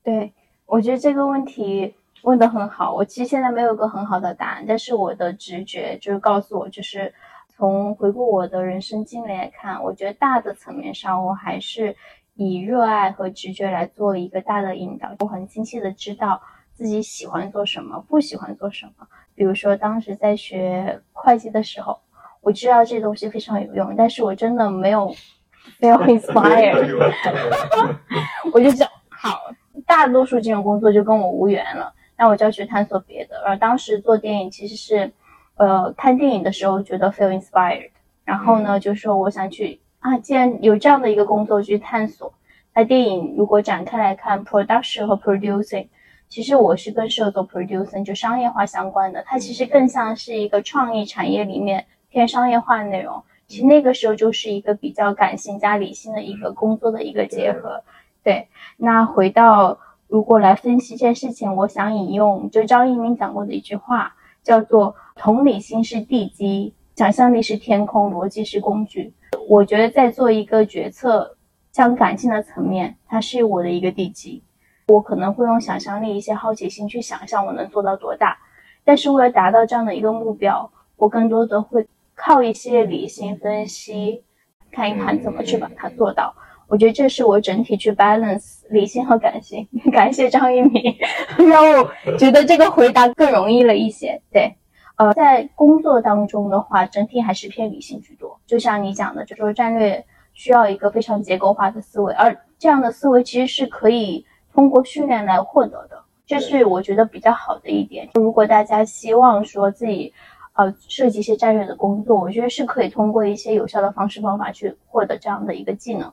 [0.03, 0.33] 对，
[0.65, 2.93] 我觉得这个问题问得很好。
[2.95, 7.13] 我其实现在没有一个很好的答案，但是我的直觉就是告诉我，就是
[7.49, 11.97] 从回顾我的人生经历来看，我觉得大的层面上，我还是
[12.35, 15.09] 以热爱和直觉来做一个大的引导。
[15.21, 16.41] 我很清晰的知道
[16.73, 19.07] 自己喜欢做什么，不喜欢做什么。
[19.35, 21.99] 比如说当时在学会计的时候。
[22.45, 25.09] 我知道这东西非常有用，但是我真的没有
[25.79, 26.75] feel inspired，
[28.53, 29.39] 我就想，好，
[29.87, 33.43] 大多数这种工作就跟我无缘了，那我就要去探索别的。
[33.45, 35.11] 而当时做电影其实是，
[35.57, 37.91] 呃，看电影的时候觉得 feel inspired，
[38.25, 42.33] 然后呢，就说我想去啊，既然有这样的一个工作去探索，
[42.73, 45.89] 那电影如果展开来看 production 和 producing，
[46.29, 51.85] 其实我是更适合做 producing，就商业化相关的，它其实更像是一个创意产业里面。
[52.09, 57.83] 偏商业化的内容，其实那个时候就是一个比较感性加理性的一个工作的一个结合。
[58.23, 59.79] 对，那回到
[60.13, 69.15] 如果来分析这件事情，我想引用就张一鸣讲过的一句话，叫做“同理心是地基，想象力是天空，逻辑是工具”。
[69.49, 71.39] 我觉得在做一个决策，
[71.73, 74.43] 像感性的层面，它是我的一个地基。
[74.89, 78.37] 我可能会用想象力、一些好奇心去想象我能做到多大，
[78.85, 81.89] 但是为了达到这样的一个目标，我更多的会。
[82.15, 84.23] 靠一些理性分析，
[84.71, 86.35] 看一看怎么去把它做到。
[86.73, 89.69] 我觉得这是我整体去 balance 理性和感性。
[89.93, 90.97] 感谢张一鸣，
[91.37, 94.19] 让我觉得这个回答更容易了一些。
[94.33, 94.57] 对，
[94.97, 98.41] 呃，在工作当中的话，整体还是偏理性居多。
[98.47, 106.03] 就像你讲的，就说战略需要一个非常结构化的思维，而这样的思维其实是可以通过训练来获得的。
[106.27, 108.09] 这是我觉得比较好的一点。
[108.15, 110.15] 如果大家希望说自己。
[110.55, 116.13] 呃，设计一些战略的工作，我觉得是可以通过一些有效的方式方法去获得这样的一个技能。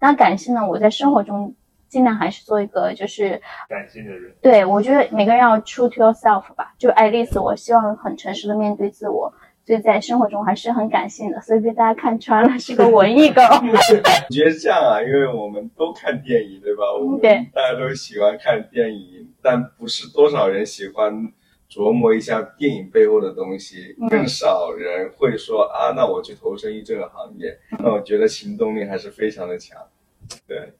[0.00, 0.66] 那感性呢？
[0.68, 1.54] 我在生活中
[1.88, 4.32] 尽量还是做一个就是感性的人。
[4.40, 6.74] 对，我觉得每个人要 true to yourself 吧。
[6.78, 9.32] 就爱丽丝，我希望很诚实的面对自我，
[9.66, 13.42] 所以在生活中还是很感性的，所以被大家看穿了是个文艺狗。
[13.50, 16.82] 我觉得这样啊，因为我们都看电影，对吧？
[17.00, 21.32] 我们大家都喜欢看电影，但不是多少人喜欢。
[21.68, 27.58] 琢磨一下电影背后的东西，更少人会说啊，那我去投身于这个行业。
[27.78, 29.78] 那我觉得行动力还是非常的强。
[30.46, 30.72] 对，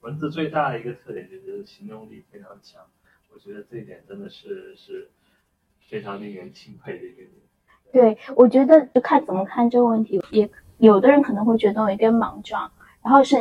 [0.00, 2.80] 文字最大的一个特点就是行动力非常强，
[3.34, 5.10] 我觉得这一点真的是是
[5.88, 7.30] 非常令人钦佩的一个点。
[7.92, 12.70] 对，我觉得就看怎么看这个问题，也有的人可能会觉得我有点莽撞，
[13.02, 13.36] 然后是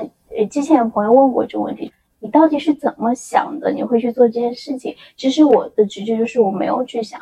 [0.49, 1.93] 之前有朋友问过这个问题。
[2.19, 3.71] 你到底是怎么想的？
[3.71, 4.95] 你会去做这件事情？
[5.15, 7.19] 其实我的直觉就是我没有去想，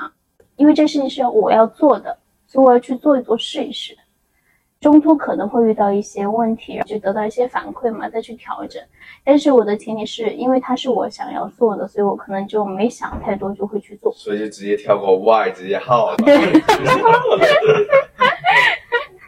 [0.55, 3.97] 因为这事情是我要做的，所以我要去做一做试一试。
[4.79, 8.79] 中途可能会遇到一些问题，就得到一些反馈嘛，再去调整。
[9.23, 14.13] 但是我的前提是因为它是我想要做的，所以我可能就没想太多，就会去做。
[14.15, 16.15] 所以就直接跳过 why，直接 how。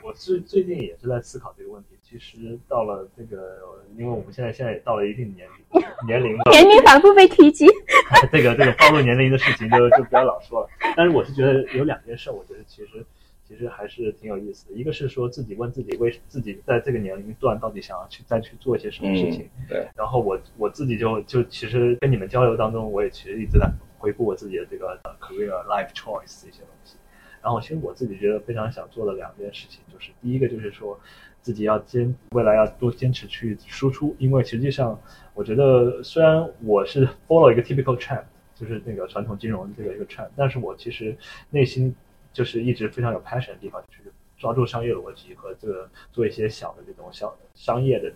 [0.04, 1.90] 我是最近也是在思考这个问题。
[2.10, 3.60] 其实到了这个，
[3.96, 7.68] 因为我们现在现在也到了一定年龄年龄了，年龄反复被提及，
[8.34, 10.70] 这个这个暴露年龄的事情就就不要老说了。
[10.98, 13.06] 但是我是觉得有两件事，我觉得其实
[13.48, 14.74] 其实还是挺有意思的。
[14.74, 19.48] 一个是说自己问自己，为自己在这个年龄段到底想要去再去做一些什么事情。
[19.68, 19.88] 对。
[19.96, 23.70] 然后我我自己就就其实跟你们交流当中，我也其实一直在
[24.00, 26.96] 回顾我自己的这个 career life choice 这些东西。
[27.40, 31.00] 然后其实我自己觉得非常想做的两件事情，就是第一个就是说。
[31.42, 35.00] 自己要坚，未来要多坚持去输出，因为实际上，
[35.34, 38.24] 我觉得虽然我是 follow 一个 typical trend，
[38.56, 41.18] 就是那个传统金融这个一个 trend，但是我其实
[41.50, 41.96] 内心
[42.34, 48.12] 就是一直非常有 passion 的地方，就是抓住商业逻辑和这个做一些小的这种小商业的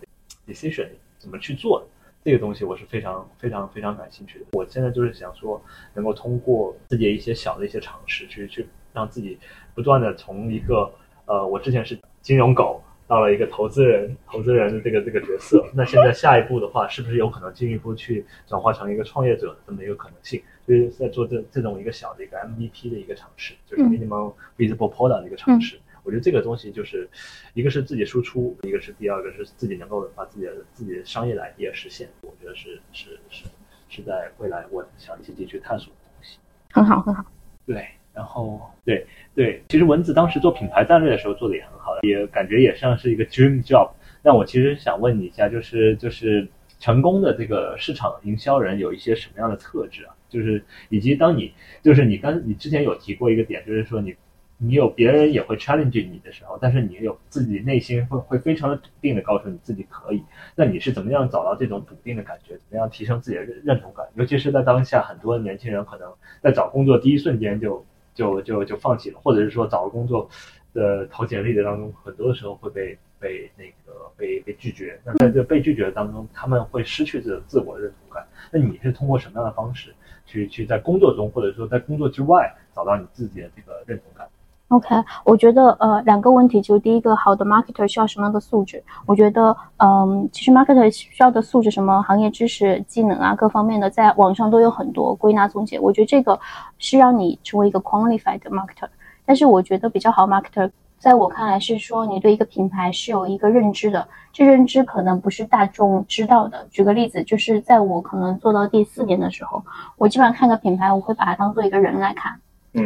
[0.46, 1.86] decision 怎么去做，
[2.22, 4.44] 这个东西我是非常非常非常感兴趣的。
[4.52, 5.60] 我现在就是想说，
[5.94, 9.38] 能够通过自己一些小的一些尝试，去去让自己
[9.74, 10.92] 不断的从一个
[11.26, 12.82] 呃，我之前是金融狗。
[13.06, 20.42] 到了一个投资人，投资人的这个这个角色， 那现在下一步的话，是不是有可能进一步去转化成一个创业者的这么一个可能性？
[20.66, 25.78] 就是在做这这种一个小的一个 MVP 的一个尝试，就是 minimum visible product 的一个尝试。
[26.02, 27.08] 我觉得这个东西就是
[27.54, 32.08] 一个是自己输出，一个是第二个是自己能够把自己的自己的商业的 idea 实现。
[32.22, 33.44] 我觉得是是是
[33.88, 36.38] 是在未来我想积极去探索的东西。
[36.72, 37.24] 很好，很好。
[37.66, 37.86] 对。
[38.14, 43.90] 然后，对对，其实蚊子当时做品牌战略的时候做的也很好，也感觉也像是一个 dream job。
[44.22, 46.48] 那我其实想问你一下，就是就是
[46.78, 50.14] 成功的这个市场营销人有一些什么样的特质啊？
[50.28, 54.14] 就是以及当你就是你刚你之前有提过一个点，就是说你。
[54.56, 60.22] 你有别人也会 challenge 你的时候，但是你有自己内心会会非常的笃定的告诉你自己可以。
[60.54, 62.54] 那你是怎么样找到这种笃定的感觉？
[62.56, 64.06] 怎么样提升自己的认认同感？
[64.14, 66.08] 尤其是在当下，很多年轻人可能
[66.40, 70.28] 在找工作第一瞬间就就就就放弃了，或者是说找个工作
[70.72, 74.98] 的投简历的当中，很多的时候会被被那个被被拒绝。
[75.04, 78.26] 那在这被拒绝的当中，他们会失去这种自我认同感。
[78.50, 84.28] 那你是通过什么样的方式去去在工作中，或者说在工作之外找到你自己的这个认同感
[84.68, 84.88] ？OK，
[85.24, 88.82] 我觉得呃两个问题，就第一个，好的 marketer 需要什么样的素质？
[89.06, 95.78] 我觉得嗯，其实 marketer 需要的素质，什么行业知识、技能啊，各方面的，在网上都有很多归纳总结。
[95.78, 96.40] 我觉得这个
[96.78, 98.88] 是让你成为一个 qualified marketer。
[99.24, 106.66] 但是我觉得比较好 marketer，在我看来是说你对一个品牌是有一个认知的，这认知可能不是大众知道的。
[106.70, 109.62] 举个例子，就是在我可能做到第四年的时候，
[109.98, 112.40] 我基本上看个品牌，我会把它当做一个人来看。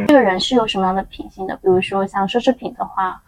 [0.06, 1.56] 这个人是有什么样的品性的？
[1.56, 3.22] 比如说像奢侈品的话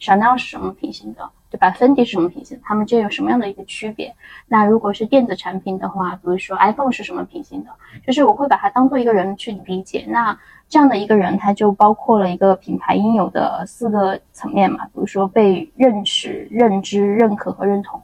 [0.00, 2.60] ，Chanel 是什么品性的，对吧粉底是什么品性？
[2.62, 4.14] 他们这有什么样的一个区别？
[4.46, 7.70] 那如果是电子产品的话，比如说 iPhone 是什么品性的？
[8.06, 10.04] 就是我会把它当做一个人去理解。
[10.08, 18.00] 那这样的一个人，他就包括了一个品牌应有的四个层面嘛，比如说被认识、认知、认可和认同。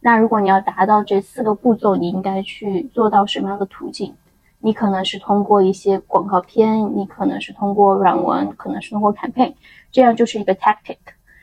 [0.00, 4.14] 那如果你要达到这四个步骤，你应该去做到什么样的途径？
[4.60, 9.54] 你可能是通过一些广告片，你可能是通过软文，可能是通过 campaign，
[9.92, 10.96] 这样就是一个 tactic。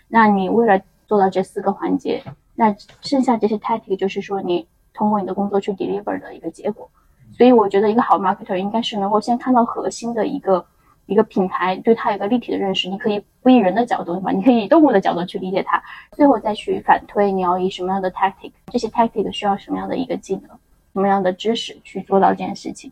[0.08, 2.22] 那你为了做到这四个环节，
[2.56, 6.90] 那剩下这些 tactic 就是说你通过你的工作去 deliver 的一个结果。
[7.32, 10.64] 所以我觉得一个好 marketer 应该是能够先看到核心的一个
[11.06, 12.88] 一个品牌，对它有个立体的认识。
[12.90, 14.32] 你可以不以人的角度，对吧？
[14.32, 20.50] 你可以以动物的角度去理解它，最后再去反推你要以什么样的 tactic，这些 tactic 需要什么样的一个技能，
[20.94, 22.92] 什么样的知识去做到这件事情。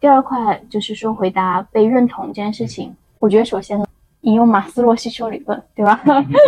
[0.00, 3.84] 第二块就是说回答被认同这件事情，我觉得首先
[4.20, 6.00] 引用马斯洛需求理论，对吧？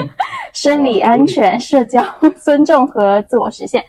[0.53, 2.05] 生理安全、社交、
[2.43, 3.85] 尊重和自我实现。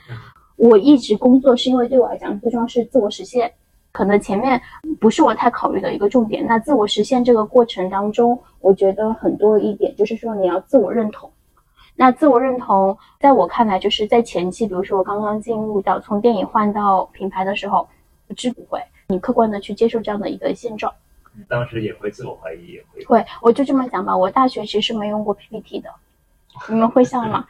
[0.55, 3.51] 我一直工作是因为对我来讲最重要是自我实现，
[3.91, 4.61] 可能前面
[4.99, 6.45] 不是我太考虑的一个重点。
[6.45, 11.29] 那自我实现这个过程当中，我觉得很多一点就是说你要自我认同。
[11.95, 17.87] 那自我认同在我看来就是在前期，比如说我刚刚进入到从电影换到品牌的时候，
[18.27, 18.79] 不知不会。
[19.11, 20.93] 你客观的去接受这样的一个现状，
[21.47, 23.03] 当时也会自我怀疑，也会。
[23.05, 24.15] 会，我就这么讲吧。
[24.15, 25.89] 我大学其实没用过 PPT 的，
[26.69, 27.45] 你们会笑吗？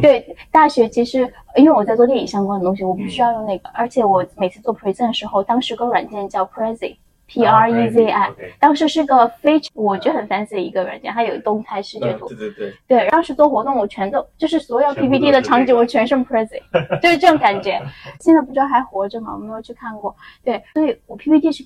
[0.00, 3.68] 对，大学其实因为我在做电影相关的东西，我不需要用那个。
[3.74, 6.96] 而且我每次做 present 的时候，当时个软件叫 Prezi。
[7.34, 12.28] P R E Z I，当时是个非常我觉得很 fancy 的一个软件，它有动态视觉图。
[12.28, 12.74] 对对对。
[12.86, 16.60] 对，当时做活动我全都就是所有 P P T 的场景我全是 Prezi，
[17.02, 17.82] 就是这种感觉。
[18.20, 19.34] 现在不知道还活着吗？
[19.34, 20.14] 我没有去看过。
[20.44, 21.64] 对，所以我 P P T 是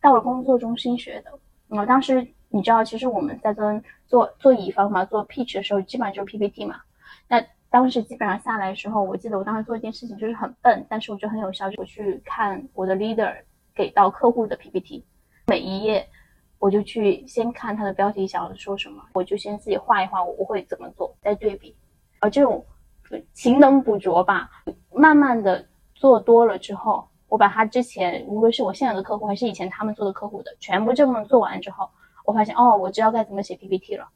[0.00, 1.32] 到了工作中心学的。
[1.68, 6.76] 我当时你知道，其实我们在跟做做乙方嘛，做 pitch 的时候，基本上就是 PPT 嘛。
[7.28, 13.34] 那当时基本上下来的时候，我记得我当时做一件事情就是很笨，但是我觉得很有效，就我去看我的 leader
[13.78, 15.04] 给到客户的 PPT，
[15.46, 16.04] 每一页
[16.58, 21.76] 我就去先看他的标题想要说什么，我就先自己画一画，我会怎么做，再对比。
[22.18, 22.66] 而这种
[23.32, 24.50] 勤能补拙吧，
[24.92, 25.64] 慢慢的
[25.94, 31.88] 做多了之后，我把他之前无论是我现有的客户还是以前他们做的客户的，全部这么做完之后。
[32.24, 34.08] 我发现哦，我知道该怎么写 PPT 了，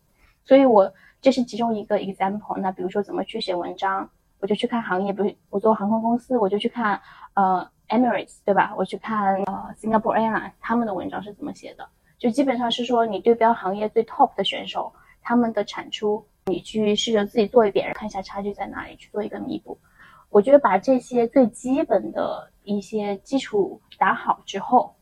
[0.45, 2.59] 所以我这是其中一个 example。
[2.59, 4.11] 那比如说怎么去写文章，
[4.41, 7.01] 我就去看行业，比如我做航空公司，我就去看
[7.35, 8.75] 呃 Emirates，对吧？
[8.77, 11.89] 我去看呃 Singapore Airline 他们的文章是怎么写的，
[12.19, 19.79] 就基本上是说你对标行业最 top 的选手，他们的产出，你去试着自己做一遍，看一下差距在哪里，去做一个弥补。
[20.31, 24.95] 我觉得把这些最基本的一些基础打好之后，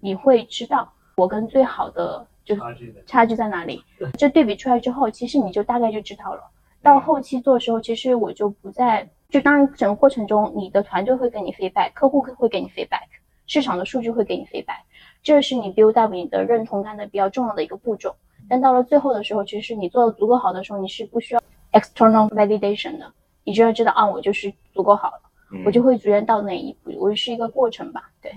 [0.00, 2.26] 你会知道我跟最好的。
[2.48, 2.62] 就是
[3.04, 3.84] 差距在哪里？
[4.16, 6.40] 这对比出来之后，其实你就大概就知道了。
[6.80, 13.02] 到后期做的时候，其实我就不再就当然整个过程中，你的团队会给你 feedback，客户会给你 feedback，
[13.46, 14.80] 市场的数据会给你 feedback，
[15.22, 18.16] 这是你 build up 你的认同感的比较重要的一个步骤。
[18.48, 23.12] 但到了最后的时候，其实你做的足够好的时候，你是不需要 external validation 的，
[23.44, 25.20] 你就要知道啊，我就是足够好了，
[25.66, 26.90] 我就会逐渐到那一步。
[26.98, 28.32] 我是一个过程吧，对。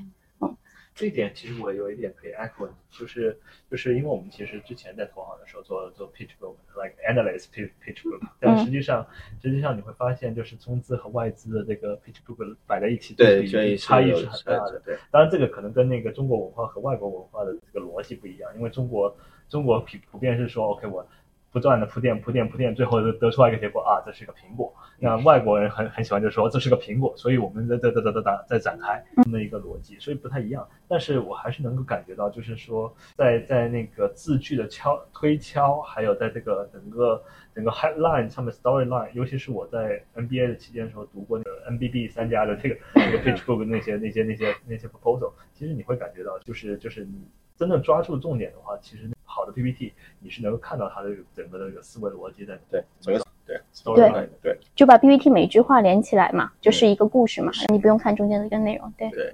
[0.94, 3.40] 这一点其实我有一点可以 echo，就是
[3.70, 9.08] 就是因为我们其实之前在投行的时候做做 pitch book，like analyst pitch pitch book，但实际上
[9.42, 14.82] 实际上你会发现，就是中资和外资的这个 pitch book 摆在一起，对，差异是很大的。
[14.86, 19.16] 对，当然这个可能跟那个中国文化和外国文化的这个逻辑不一样，因为中国
[19.48, 21.08] 中国普普遍是说 OK 我。
[21.52, 24.74] 不断的铺垫铺垫铺垫，最后得得出来一个结果啊，这是一个苹果。
[24.98, 30.66] 那外国人很很喜欢就说这是个苹果，所以我们在在在在在在展开这么一个逻辑，所以不太一样。
[30.88, 37.22] 但是我还是能够感觉到，就是说在在那个字句的敲推敲，还有在这个整个
[37.54, 47.28] 整个 headline 上面 storyline，尤其是我在 NBA 的期间时候读过那个 NBB 三家的这个那个 pitch book 那些那些那些那些 proposal，其实你会感觉到，就是就是你
[47.58, 49.10] 真正抓住重点的话，其实。
[49.32, 59.34] 好的 PPT，你是能够看到它的整个的一个思维逻辑的，对，整个对对对，就把 PPT 每一句话连起来嘛，就是一个故事嘛，你不用看中间的一个内容，对对。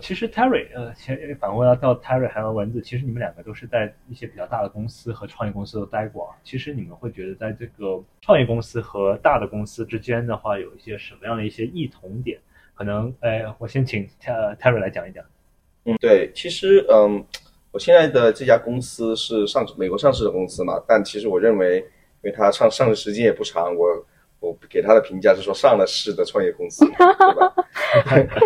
[0.00, 6.36] 其实 Terry，呃，前反过来到 Terry 还有文字，其实你们两个都是在一些比较大的公司和创业公司都待过啊。
[6.44, 12.38] 其实你们会觉得，在这个创业公司和大的公司之间的话，有一些什么样的一些异同点？
[12.76, 15.24] 可能，哎，我先请 Terry 来讲一讲。
[15.84, 17.24] 嗯，对，其实，嗯。
[17.70, 21.78] 我现在的这家公司是上美国上市的公司嘛，但其实我认为，
[22.22, 23.86] 因为它上上市时间也不长，我
[24.40, 27.54] 我给它的评价是说上了市的创业公司， 对吧？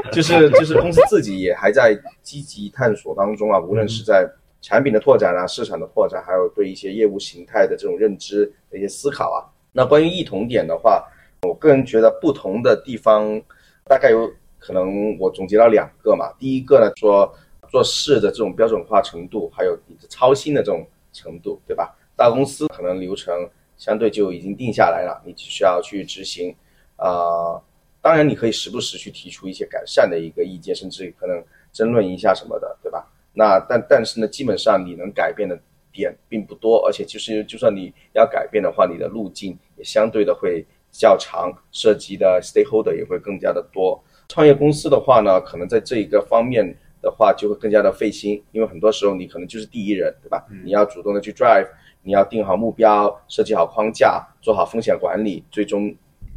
[0.11, 4.29] 就是就是公司自己也还在积极探索当中啊，无论是在
[4.61, 9.47] 产品的拓展啊、市场的拓展，还有对一些业务形态的这种认知的一些思考啊。
[9.70, 11.07] 那关于异同点的话，
[11.43, 13.41] 我个人觉得不同的地方
[13.85, 16.33] 大概有可能我总结到两个嘛。
[16.41, 17.33] 第一个呢说。
[17.73, 21.97] 做事的这种标准化程度，还有你的操心的这种程度，对吧？
[22.14, 23.49] 大公司可能流程
[23.79, 26.55] 相对就已经定下来了，你只需要去执行。
[26.97, 27.59] 啊，
[28.03, 31.43] 当然你可以时不时去提出一些改善的一个意见，甚至可能
[31.73, 33.11] 争论一下什么的，对吧？
[33.33, 35.59] 那但但是呢，基本上你能改变的
[35.91, 43.99] 点并不多，而且就是就算你要改变的话，你的路径也相对的会较长，涉及的 stakeholder 也会更加的多。
[44.29, 46.77] 创业公司的话呢，可能在这一个方面。
[47.03, 50.47] 的话就会更加的费心，因为很多时候你可能就是第一人，对吧？
[50.65, 51.67] 你要主动的去 drive，
[52.03, 55.95] 你要定好目标，设计好框架，做好风险管理，最终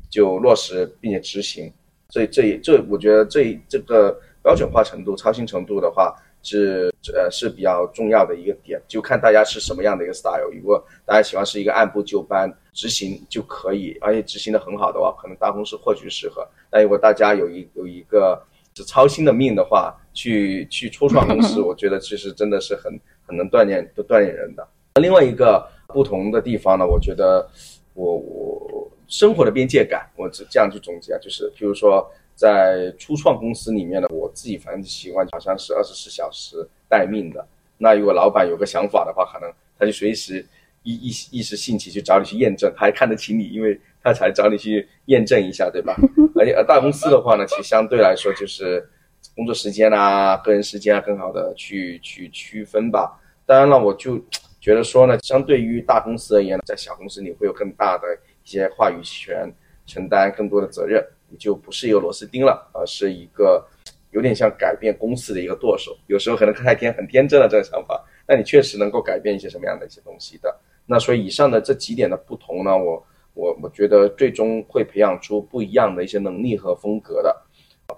[0.09, 1.72] 就落实并且执行。
[2.09, 10.49] 所以这这我觉得这这个标准化程度、操心程度的话是呃是比较重要的一个点，就看大家是什么样的一个 style。
[10.51, 16.47] 如果大家喜欢是一个按部就班执行就可以，而且执行的很好的话，可能大公司或许适合。
[16.70, 18.39] 但如果大家有一有一个
[18.76, 22.91] 是操心的命的话，去去初创公司， 我觉得其实真的是很
[23.28, 24.68] 很能锻炼，都锻炼人的。
[25.01, 27.47] 另外一个不同的地方呢，我觉得
[27.93, 37.45] 我我生活的边界感，我这这样去总结啊，就是比如说在初创公司里面呢，我自己反正习惯好像是二十四小时待命的。
[37.78, 40.43] 那如果老板有个想法的话，可能他就随时
[40.84, 45.93] 一一一时兴起去找你去验证，他还看得起你，因为他才找你去验证一下，对吧？
[46.39, 48.89] 而且大公司的话呢，其实相对来说就是。
[49.36, 53.19] 工作时间啊，个人时间啊，更好的去去区分吧。
[53.45, 54.17] 当然了，我就
[54.61, 58.07] 觉得说呢，相对于大公司而言，在小公司你会有更大的
[58.43, 59.53] 一些话语权，
[59.86, 63.63] 承担更多的责任，你就不是一个螺丝钉了，而是一个
[64.11, 65.95] 有点像改变公司的一个舵手。
[66.07, 70.57] 有时候可能太天很天真了这个想法，那你确实能够改变一些什么样的一些东西的。
[70.86, 77.44] 那所以以上的这几点的不同呢，我我我觉得最终会培养出不一样的一些能力和风格的。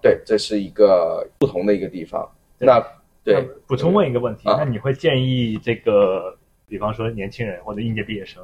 [0.02, 2.30] 对，这是一个不同的一个地方。
[2.58, 2.84] 那
[3.24, 6.38] 对，补充问一个问题，那你会建议这个，
[6.68, 8.42] 比方说年轻人或者应届毕业生，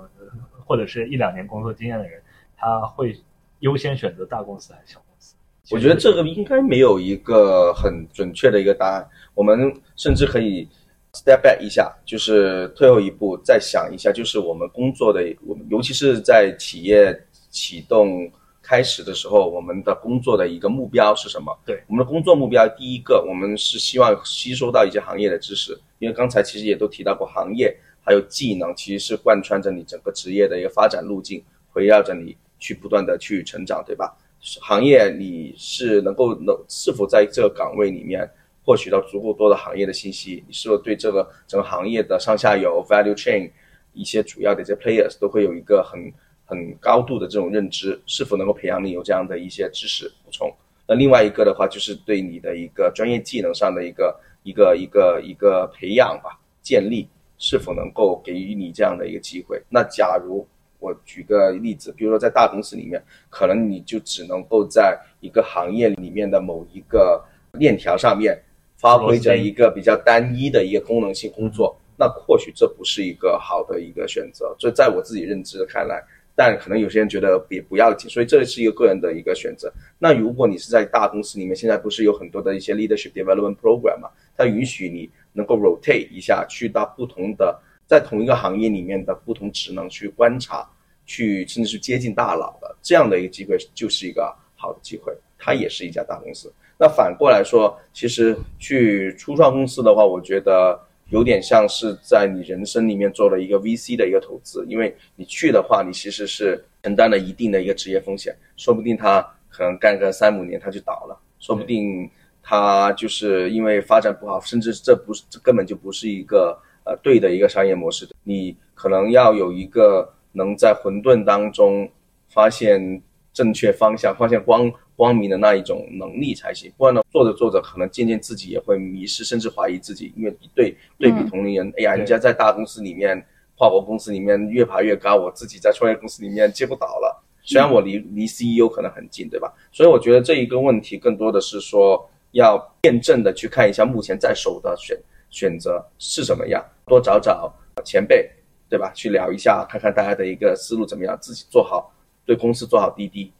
[0.66, 2.22] 或者是一两年工作经验的人，
[2.58, 3.16] 他会
[3.60, 5.36] 优先选择大公司还是小公司？
[5.72, 9.10] 我觉得这个应该没有一个很准确的一个答案。
[9.34, 10.68] 我们甚至可以
[11.14, 17.18] step back 一下，就是退后一步，再想一下，就是我们工作的，我们尤其是在企业
[17.50, 18.30] 启动
[18.64, 21.56] 开始的时候，我们的工作的一个目标是什么？
[21.66, 31.44] 对，我们的工作目标，第一个，我们是希望吸收到一些行业的知识，因为刚才其实也都提到过，行业还有技能，其实是贯穿着你整个职业的一个发展路径，
[31.74, 34.16] 围绕着你去不断的去成长，对吧？
[34.62, 38.30] 行业你是能够能是否在这个岗位里面
[38.66, 40.44] 获取到足够多的行业的信息？
[40.48, 43.50] 你是否对这个整个行业的上下游 value chain
[43.94, 46.12] 一些主要的一些 players 都会有一个很
[46.46, 48.00] 很高度的这种认知？
[48.06, 50.54] 是否能够培养你有这样的一些知识补充？
[50.88, 59.62] 那另外一个的话，就是对你的一个专业技能上的一个一个一个一个培养吧，建立是否能够给予你这样的一个机会？
[59.70, 60.46] 那假如
[60.80, 67.24] 我举个例子，比如说在大公司里面，可能你就只能够在一个行业里面的某一个
[67.54, 68.38] 链条上面
[68.76, 74.54] 发挥着一个比较单一的一个功能性工作，那或许这不是一个好的一个选择。
[74.60, 76.04] 所以在我自己认知看来，
[76.36, 79.72] 但可能有些人觉得也不要紧，所以这是一个个人的一个选择。
[80.00, 87.60] 那如果你是在大公司里面，现在不是有很多的一些 leadership development program 嘛，它允许你能够 rotate 一下，去到不同的。
[87.86, 90.68] 在同一个行业里面的不同职能去观察，
[91.06, 95.14] 去甚至是接近大佬的这样的一个机会，就是一个好的机会。
[95.38, 96.52] 它也是一家大公司。
[96.80, 100.80] 那反过来说，其实去初创公司的话，我觉得
[101.14, 112.10] 有点像是在你人生里面做了一个 VC 的一个投资，因为你去的话，你其实是承担了一定的一个职业风险，说不定他可能干个三五年他就倒了，说不定
[112.42, 116.60] 他就是因为发展不好，甚至这不是这根本就不是一个。
[116.86, 121.90] 呃，对的一个商业模式，你可能要有一个能在混沌当中
[122.28, 123.02] 发现
[123.32, 126.72] 正确方向、发现光光明的那一种能力才行。
[126.78, 130.14] 不然呢，做着做着，可能渐渐自己也会迷失，甚至怀疑自己。
[130.16, 133.24] 因为对对比同龄人，哎呀，人家在大公司里面、
[133.58, 137.24] 跨国公司里面越爬越高，我自己在创业公司里面接不倒了。
[137.44, 139.54] 虽然我离离 CEO 可能很近，对吧？
[139.72, 144.98] 所以我觉得这一个问题更多的是说，要辩证的去看一下目前在手的选。
[145.30, 146.64] 选择是什么样？
[146.86, 147.52] 多找找
[147.84, 148.30] 前辈，
[148.70, 148.92] 对吧？
[148.94, 151.92] 去聊一下，看看大家的一个思路怎么样，自己做好，
[152.24, 153.34] 对公司做好滴滴，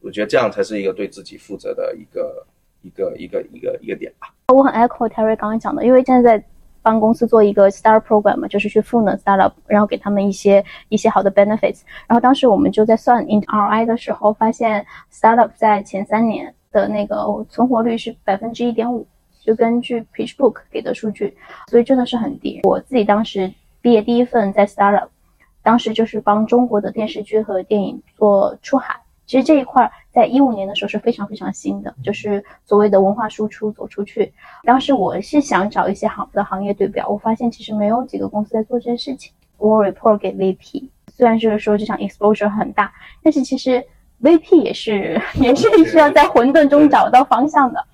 [0.00, 2.46] 我觉得这样才是一个对自己负责的一个
[2.82, 4.32] 一个一个一个一个点吧。
[4.54, 6.44] 我很 echo Terry 刚刚讲的，因为现在在
[6.82, 11.82] 帮公司做一个 start program 嘛，就是去赋能 startup，然后给他们一些一些好的 benefits。
[12.06, 17.16] 然后当时我们就在算 int ri 的时候，发现 startup 在前三年的那个
[17.48, 19.06] 存活率是百分之一点五。
[19.40, 21.34] 就根据 PitchBook 给的数据，
[21.70, 22.60] 所以真的是很低。
[22.64, 25.08] 我自己当时毕业第一份在 Startup，
[25.62, 29.00] 当时就是帮中国的电视剧和电影做出海。
[29.28, 34.32] 其实这一块在一五年的时候是非常非常新的，就是所谓的文化输出走出去。
[34.64, 39.32] 当时我是想找一些好的行业对标，我发现其实没有几个公司在做这件事情。
[39.58, 43.84] 我 report 给 VP，虽然就是说这场 exposure 很大，但是其实。
[44.20, 47.86] VP 也是也是需要在混沌中找到方向的，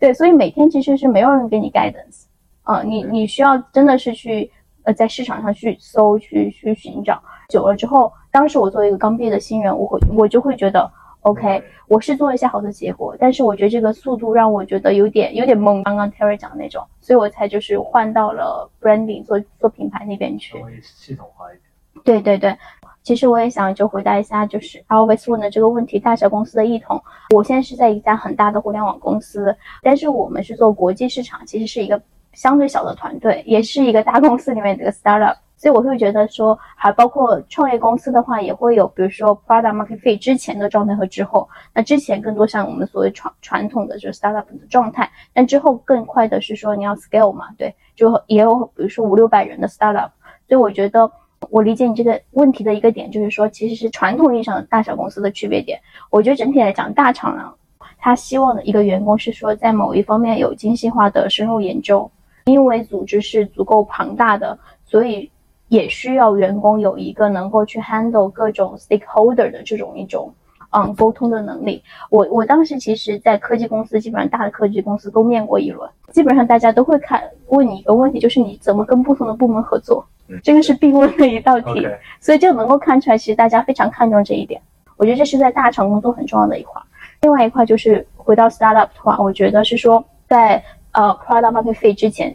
[0.00, 2.24] 对，所以每天其实是没有人给你 guidance，
[2.64, 4.50] 啊，你你需要真的是去
[4.82, 10.90] 呃在市场上去搜去去寻找，久了之后，当时我作为一个刚毕业的新人，我会我就会觉得
[11.22, 22.54] ，OK，我是做一些好的结果，但是我觉得这个速度让我觉得有点有点懵，刚刚 Terry 讲的那种，所以我才就是换到了 branding 做做品牌那边去，系统化一点，对对对。
[23.02, 27.02] 其实我也想就回答一下，就是 Always 问的这个问题，大小公司的异同。
[27.34, 31.98] 我现在是在一家很大的互联网公司，但是我们是做国际市场，其实是一个
[32.34, 35.34] 相对小的团队，也是一个大公司里面的一个 startup。
[35.58, 41.46] 所以我会觉得说，还包括创业公司的话，也会有，比如说 product market fit 之前的状态和之后。
[41.74, 50.10] 那之前更多像我们所谓传传统的就是 startup 的状态，但之后更快的是说你要 scale 嘛，对，就也有比如说五六百人的 startup。
[50.46, 51.10] 所以我觉得。
[51.50, 55.78] 我理解你这个问题的一个点，就是说，其实是传统意义上的大小公司的区别点。
[56.10, 57.54] 我觉得整体来讲，大厂呢，
[57.96, 62.10] 他希望的一个员工是说，在某一方面有精细化的深入研究，
[62.46, 65.30] 因为组织是足够庞大的，所以
[65.68, 70.32] 也需要员工有一个能够去 handle 各种 stakeholder 的这种一种
[70.70, 71.82] 嗯沟通的能力。
[72.10, 80.04] 我我当时其实，在科技公司，基本上大的科技公司都面过一轮，基本上大家都会看问你一个问题，就是你怎么跟不同的部门合作，
[80.42, 81.86] 这个是必问的一道题。
[82.20, 84.60] 所以就能够看出来，其实大家非常看重这一点。
[84.96, 86.80] 我觉得这是在大厂工作很重要的一块。
[87.20, 90.62] 另外一块就是回到 startup 的话，我觉得是说在。
[90.92, 92.34] 呃，product market fit 之前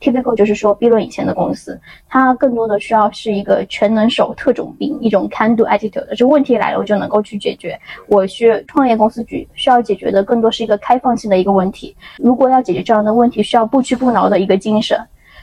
[0.00, 7.78] ，typical 就是说 B 轮以前的公司，它更多的需要是一个全能手、特种兵，一种 can do attitude，就问题来了我就能够去解决。
[8.06, 11.94] 我需创业公司局需要解决的更多是一个开放性的一个问题。
[12.18, 14.98] 如果要解决这样的问题，需要不屈不挠的一个精神。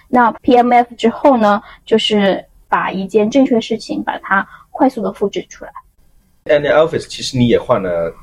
[0.10, 5.72] 那 PMF 之后呢，就是把一件正确事情把它快速的复制出来。
[6.46, 8.14] And Office 其实你也换了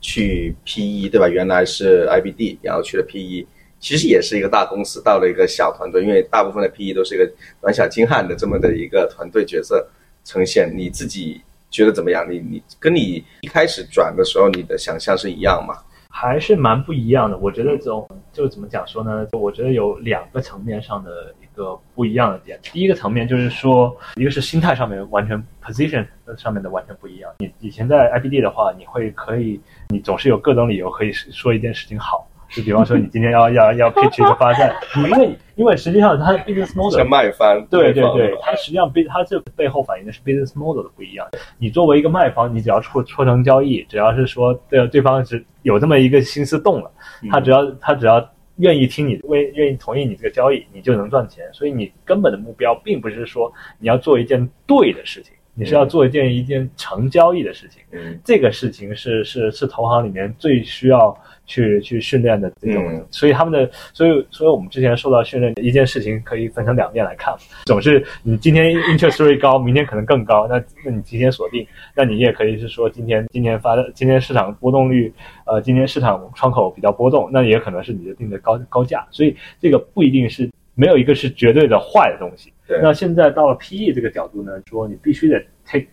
[0.00, 1.28] 去 PE 对吧？
[1.28, 3.46] 原来是 IBD，然后去了 PE。
[3.84, 7.30] 其实也是一个大公司到了一个小团队，因为大部分的 PE 都是一个
[7.60, 9.86] 短小精悍的这么的一个团队角色
[10.24, 10.72] 呈现。
[10.74, 12.26] 你自己觉得怎么样？
[12.26, 15.76] 你你跟你一开始转的时候你的想象是一样吗？
[16.08, 17.36] 还是蛮不一样的。
[17.36, 19.26] 我觉得这种就怎么讲说呢？
[19.32, 22.58] 我觉得有两个层面上的一个不一样的点。
[22.62, 26.06] 第一个层面就是说，一个是心态上面完全 position
[26.38, 27.30] 上面的完全不一样。
[27.38, 29.60] 你以前在 IBD 的话，你会可以，
[29.90, 32.26] 你总是有各种理由可以说一件事情好。
[32.54, 41.26] 就比方说，你今天要要要 pitch 一个发散，因为因为实际上它的 business model 是卖方，对对对，它实际上背它这背后反映的是 business model 的不一样。
[41.58, 46.90] 你作为一个卖方，你只要促促成交易，只要是说对对方是有这么一个心思动了，
[47.28, 48.24] 他只要他只要
[48.58, 51.44] 愿意听你，为愿意同意你这个交易，你就能赚钱。
[51.52, 57.82] 所以你根本的目标并不是说你要做一件对的事情，你是要做一件一件成交易的事情。
[57.92, 61.16] 嗯，这个事情是是是投行里面最需要。
[61.46, 67.34] 去去训练的这种，所以他们的，所以所以我们之前受到训练的一件事情，可以分成两面来看。
[67.66, 75.12] 总是你今天 interest rate 高，明天可能更高，那那你提前锁定，那你也可以是说今天今天发的，今天市场波动率，
[75.44, 82.52] 呃，今天市场窗口比较波动，那也可能是你的定的高高价，所以这个不一定是没有一个是绝对的坏的东西。
[82.82, 85.86] 那现在到了 PE 这个角度呢，说你必须得 take，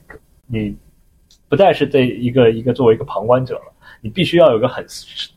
[0.48, 0.76] 你
[1.50, 3.74] 不再是这一个一个作为一个旁观者了。
[4.02, 4.84] 你必须要有个很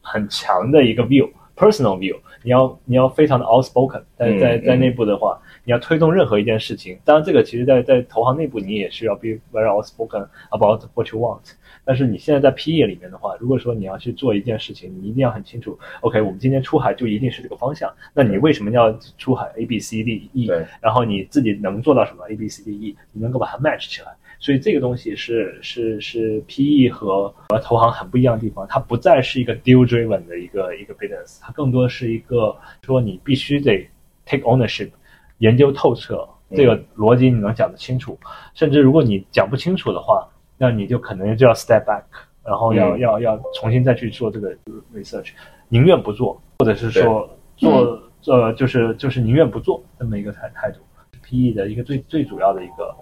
[0.00, 6.98] 很强的一个 view，personal view，你要你要非常的 outspoken，在在在内部的话，你要推动任何一件事情。
[7.04, 11.40] 当然，这个其实在在投行内部你也需要 be very outspoken about what you want。
[11.86, 17.92] 但是你现在在 PE 里面的话，如果说你要去做一件事情，你一定要很清楚，OK，我们今天出海就一定是这个方向。
[18.14, 20.50] 那你为什么要出海 A B C D E？
[20.80, 22.96] 然后你自己能做到什么 A B C D E？
[23.12, 24.08] 你能够把它 match 起来。
[24.40, 33.88] 所以这个东西是是是 PE 和和投行很不一样的地方，它不再是一个 deal driven 的一个一个 business，它更多是一个说你必须得
[34.26, 34.90] take ownership，
[35.38, 38.18] 研究透彻这个逻辑你能讲得清楚，
[38.54, 40.28] 甚至如果你讲不清楚的话，
[40.58, 42.02] 那你就可能就要 step back，
[42.44, 44.54] 然后要要要重新再去做这个
[44.94, 45.30] research，
[45.68, 50.80] 宁愿不做，或者是说做呃就是就是宁愿不做这么一个态态度
[51.22, 52.94] ，PE 的一个最最主要的一个。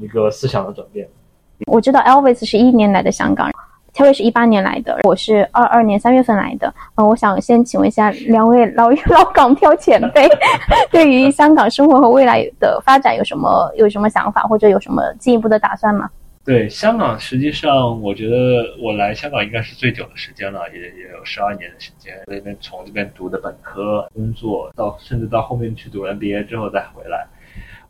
[0.00, 1.08] 一个思想的转变。
[1.66, 3.50] 我知道 Elvis 是一年来的香港
[3.94, 6.72] 乔伟是一八年来的，我是二二年三月份来的。
[6.96, 10.28] 嗯，我想先请问一下两位老老港漂前辈，
[10.92, 16.08] 对于香港生活和未来的发展有什么有什么想法，或者有什么进一步的打算吗？
[16.44, 18.36] 对香港，实际上我觉得
[18.80, 22.14] 我来香港应该是最久的时间了，也也有十二年的时间。
[22.26, 27.26] 那边从这边读的本科、工作，到甚至到后面去读 MBA 之后再回来。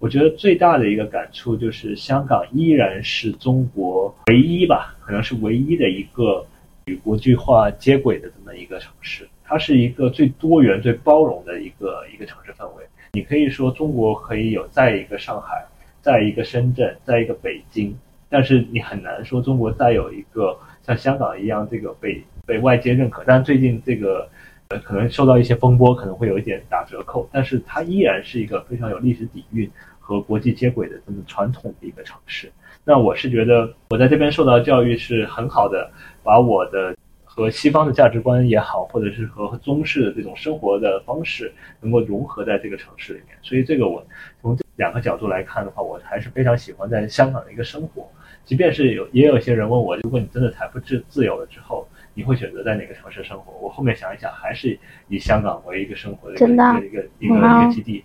[0.00, 6.46] 我觉得最大的一个感触就是，香港依然是中国唯一吧，可能是唯一的一个
[6.84, 9.28] 与国际化接轨的这么一个城市。
[9.44, 12.84] 它是一个最多元、最包容的一个一个城市氛围。
[13.14, 15.64] 你可以说中国可以有在一个上海，
[16.00, 23.24] 在一个深圳，在一个北京，但是你很难说中国再有一个像香港一样这个被被外界认可。
[23.26, 24.28] 但最近这个。
[24.70, 32.52] 呃，可能受到一些风波，可能会有一点打折扣，但是它依然是一个非常有历史底蕴和国际接轨的这么传统的一个城市。
[32.84, 35.90] 那我是觉得，我在这边受到教育是很好的，
[36.22, 36.94] 把我的
[37.24, 41.50] 和西方的价值观也好，或者是和中式的这种生活的方式
[41.80, 43.38] 能够融合在这个城市里面。
[43.40, 44.06] 所以，这个我
[44.42, 48.06] 从这两个角度来看的话，我还是非常喜欢在香港的一个生活。
[48.44, 51.88] 即便是有，也有些人问我，如果你真的财富自自由了之后。
[52.18, 53.52] 你会选择在哪个城市生活？
[53.62, 58.04] 我后面想一想，还是以香港为一个生活的一个一个一个一个基地。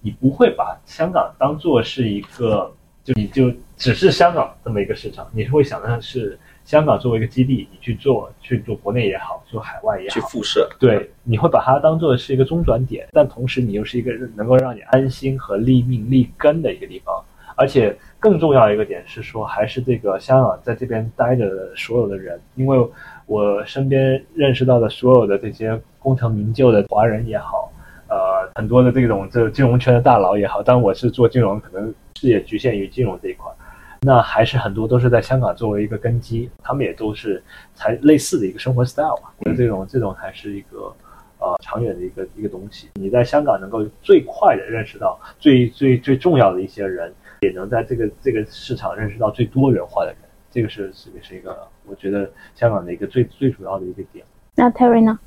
[0.00, 2.72] 你不会把香港当做是一个，
[3.04, 10.66] 就你就只是香港这么一个市场，你是会想的是香港作为一个基地，你去做去做国内也好，做海外也好，去辐射。
[10.78, 17.22] 对，你会把它当做是一个中转点，但同时你又是一个能够让你安心和立命立根的一个地方。
[17.60, 22.90] 而且更重要一个点是说，还是这个香港在这边待着的所有的人，因为
[23.26, 27.70] 我身边认识到的所有的这些功成名就的华人也好，
[28.08, 33.52] 呃，很多的这种这金融圈的大佬也好，当我是做金融，可能视野局限于金融这一块。
[34.00, 37.42] 那还是很多都是在香港作为一个根基，他们也都是
[37.74, 39.30] 才类似的一个生活 style 吧。
[39.36, 40.90] 我觉得这种这种还是一个
[41.38, 42.88] 呃长远的一个一个东西。
[42.94, 50.16] 你在香港能够最快的认识到最最最重要的一些人，也能在这个这个市场认识到最多元化的人，
[50.50, 54.24] 这个是是也是一个我觉得香港的一个最最主要的一个点。
[54.54, 55.18] 那 Terry 呢？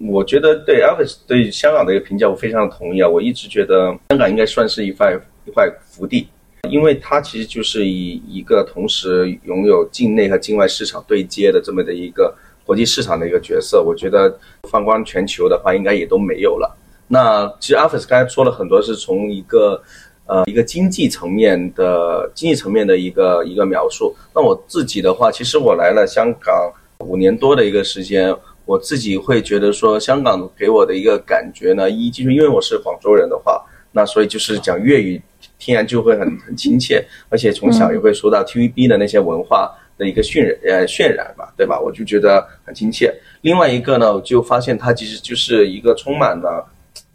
[0.00, 3.08] 我觉得对 Elvis 对香港的一个评价，我非常同意啊。
[3.08, 6.28] 我一直觉得香港应该算是一块一块福地。
[6.68, 12.36] 因为它其实就是以一个同时拥有境内和境外市场对接的这么的一个
[12.66, 16.76] 国际市场的一个角色，我觉得放光全球的话，应该也都没有了。
[17.06, 19.80] 那其实阿菲斯刚才说了很多，是从一个
[20.28, 24.14] 呃一个经济层面的经济层面的一个一个描述。
[24.34, 28.32] 那我自己的话，其实我来了香港五年多的一个时间，
[28.64, 35.20] 我自己会觉得说，香港给我的一个感觉呢，一就是因为我是广州人的话，那所以就是讲粤语。
[35.60, 41.80] 天然就会很很亲切，而且从小也会受到 TVB 的那些文化的一个渲染呃渲染吧，对吧？
[41.80, 43.12] 我就觉得很亲切。
[43.40, 46.64] 另外一个呢，我就发现它其实就是一个充满了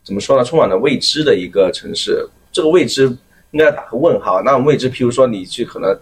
[0.03, 0.43] 怎么说呢？
[0.43, 2.27] 充满了未知的一个城市。
[2.53, 3.05] 这个未知
[3.51, 4.41] 应该要打个问号。
[4.43, 5.93] 那未知，譬如说你去可能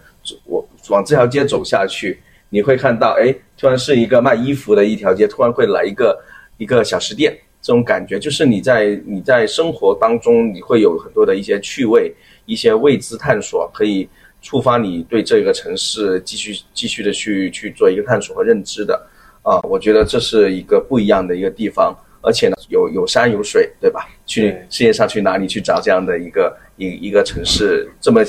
[0.46, 6.24] 我往这条街走下去，你会看到，哎，突然是一个卖衣服的一条街，突然会来一个
[6.58, 12.14] 一个小食店，这种感觉就是你在你在生活当中你会有很多的一些趣味。
[12.48, 14.10] 一些未知探索可以
[14.42, 19.00] 触发你对这个城市继续继续的去去做一个探索和认知的
[19.44, 24.08] 啊，我觉得这是一个不一样的一个地方，而且呢有有山有水，对吧？
[24.26, 28.24] 去世界上去哪里去找这样的一个一一个城市这么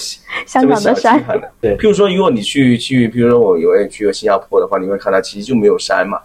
[0.47, 1.23] 香港的山？
[1.61, 6.21] 对，譬如说如果你去去，譬如说我有去过新加坡的话，你会看到其实就没有山嘛，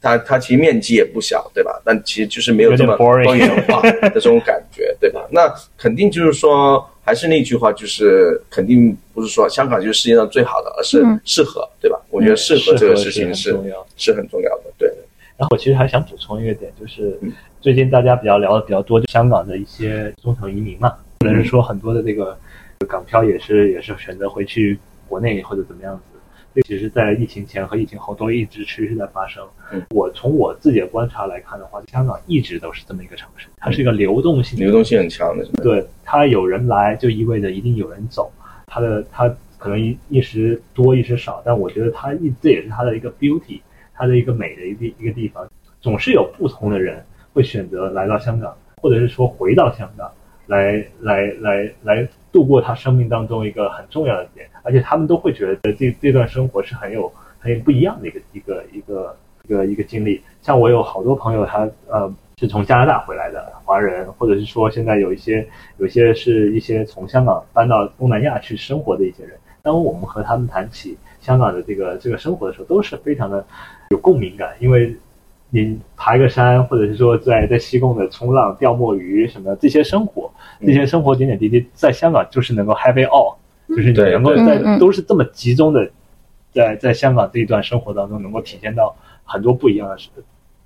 [0.00, 1.80] 它它其实面积也不小，对吧？
[1.84, 5.20] 但其实就是没有这么多元化的这种感觉，对吧？
[5.30, 6.86] 那肯定就是说。
[7.04, 12.00] 还是那句话，就是肯定不是说香港就是世界上最好的，而是适合，对吧？
[12.10, 13.50] 我觉得适合这个事情是
[13.96, 14.91] 是很重要的，对。
[15.42, 17.18] 然后我其实还想补充一个点，就是
[17.60, 22.38] 最近大家比较聊的比较多，就香港的一些中层移民嘛，或者是说很多的这个
[22.88, 24.78] 港漂也是也是选择回去
[25.08, 26.02] 国内或者怎么样子。
[26.54, 29.44] 这其实，在疫情前和疫情后都一直持续在发生。
[29.90, 35.44] 我从我自己的观察来看的话，香港一直都是这么一个城市，它是一个流动性，流动性很强的。
[35.60, 38.30] 对，它有人来，就意味着一定有人走。
[38.68, 39.28] 它的它
[39.58, 43.60] 可能一一时多一时少，但我觉得它一这也是它的一个 beauty，
[44.02, 45.48] 它的一个美的一个一个地方。
[45.80, 50.10] 总是有不同的人会选择来到香港，或者是说回到香港，
[50.46, 54.48] 来来来来度过他生命当中一个很重要的点。
[54.64, 60.20] 而且他们都会觉得这这段生活是很有很有不一样的一个一个一个一个一个经历。
[60.40, 65.46] 像我有好多朋友，他呃是从加拿大回来的华人，或者是说现在有一些
[65.78, 69.36] 有些是一些从香港搬到东南亚去生活的一些人。
[69.62, 73.42] 当我们和他们谈起香港的这个这个生活的时候，都是非常的
[73.90, 74.94] 有共鸣感，因为
[75.48, 83.36] 你爬个山，或者是说在在西贡的冲浪、钓墨鱼什么这些生活，这些生活点点滴滴，在香港就是能够 happy all，。
[83.68, 85.88] 就是你能够在都是这么集中的，
[86.52, 88.94] 在在香港这一段生活当中，能够体现到
[89.24, 89.96] 很多不一样的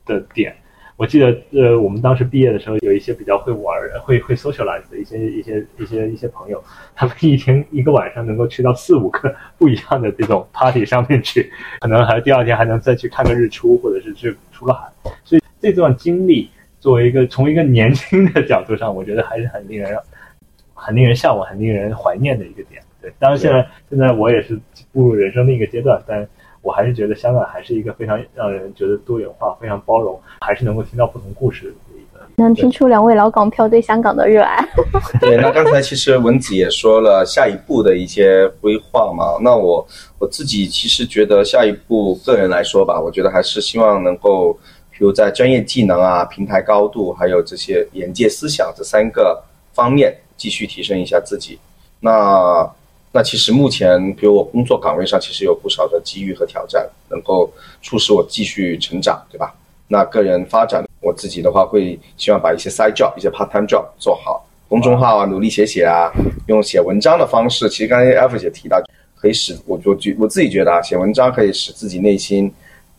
[0.07, 0.57] 的点。
[0.97, 6.63] 我记得，呃，我们当时毕业的时候，有一些比较会玩、会会 socialize 的一些一些一些一些朋友，
[6.95, 14.91] 他们一天一个晚上能够去到四五个不一样的这种 party 上面去，可能还第二天还能再去看个日出，或者是去出个海。
[15.23, 16.49] 所以这段经历，
[16.81, 19.99] 作为一个从一个年轻的角度上，我觉得还是很令人
[20.73, 22.83] 很令人向往、很令人怀念的一个点。
[23.03, 24.59] 对当然，现在现在我也是
[24.93, 26.27] 步入人生另一个阶段，但
[26.67, 32.27] 我还是觉得香港还是一个非常让人觉得多元化、非常包容，还是能够听到不同故事的一个。
[32.35, 34.69] 能听出两位老港漂对香港的热爱。
[35.23, 39.39] 对，那刚才其实文子也说了下一步的一些规划嘛。
[39.41, 39.87] 那我
[40.19, 44.53] 我自己其实觉得下一步，个人来说吧，我觉得还是希望能够，
[44.91, 49.41] 比如在专业技能啊、平台高度，还有这些眼界、思想这三个
[49.73, 51.61] 方面，继续提升一下自己。
[52.01, 52.69] 那
[53.17, 57.51] 那其实目前，比如我工作岗位上，其实有不少的机遇和挑战，能够
[57.81, 59.55] 促使我继续成长，对吧？
[59.89, 66.13] 那个人发展，我自己的话会希望把一些 side job、一些 part time job 做好，公众号啊，努力写写啊，
[66.49, 67.71] 用写文章的方式。
[67.71, 68.79] 其实刚才 F 姐提到，
[69.15, 72.53] 可以使我我觉我自己觉得啊，写文章可以使自己内心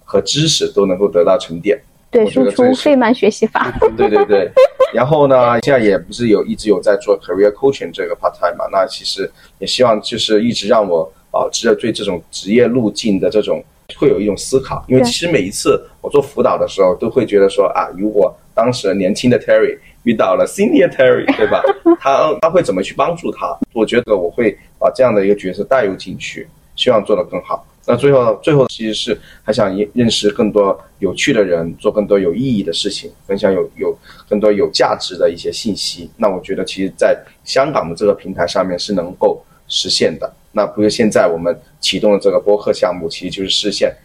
[0.04, 1.80] 和知识都能够得到沉淀。
[2.10, 3.72] 对，输出费曼学习法。
[3.98, 4.50] 对对对，
[4.94, 9.30] 然后呢，现在也不是有一直有在做 career coaching 这个 part time 嘛，那其实
[9.60, 13.64] 也希望就是一直让我保持着对这种职业路径的这种
[13.98, 21.62] 会有一种思考，因为其实每一次我做辅导的时候，都会觉得说啊，如果当时年轻的 Terry 遇到了 senior Terry，对吧？
[22.00, 23.58] 他他会怎么去帮助他？
[23.74, 26.48] 我觉得我会把这样的一个角色带入进去，
[26.78, 27.68] 希望做得更好。
[27.90, 33.98] 那最后，最后其实是还想认识更多有趣的人，做更多有意义的事情，分享有有
[34.30, 36.10] 更多有价值的一些信息。
[36.18, 40.30] 那我觉得，其实，在香港的这个平台上面是能够实现的。
[40.52, 43.96] 那不是现在我们启动的这个播客项目，其实就是实现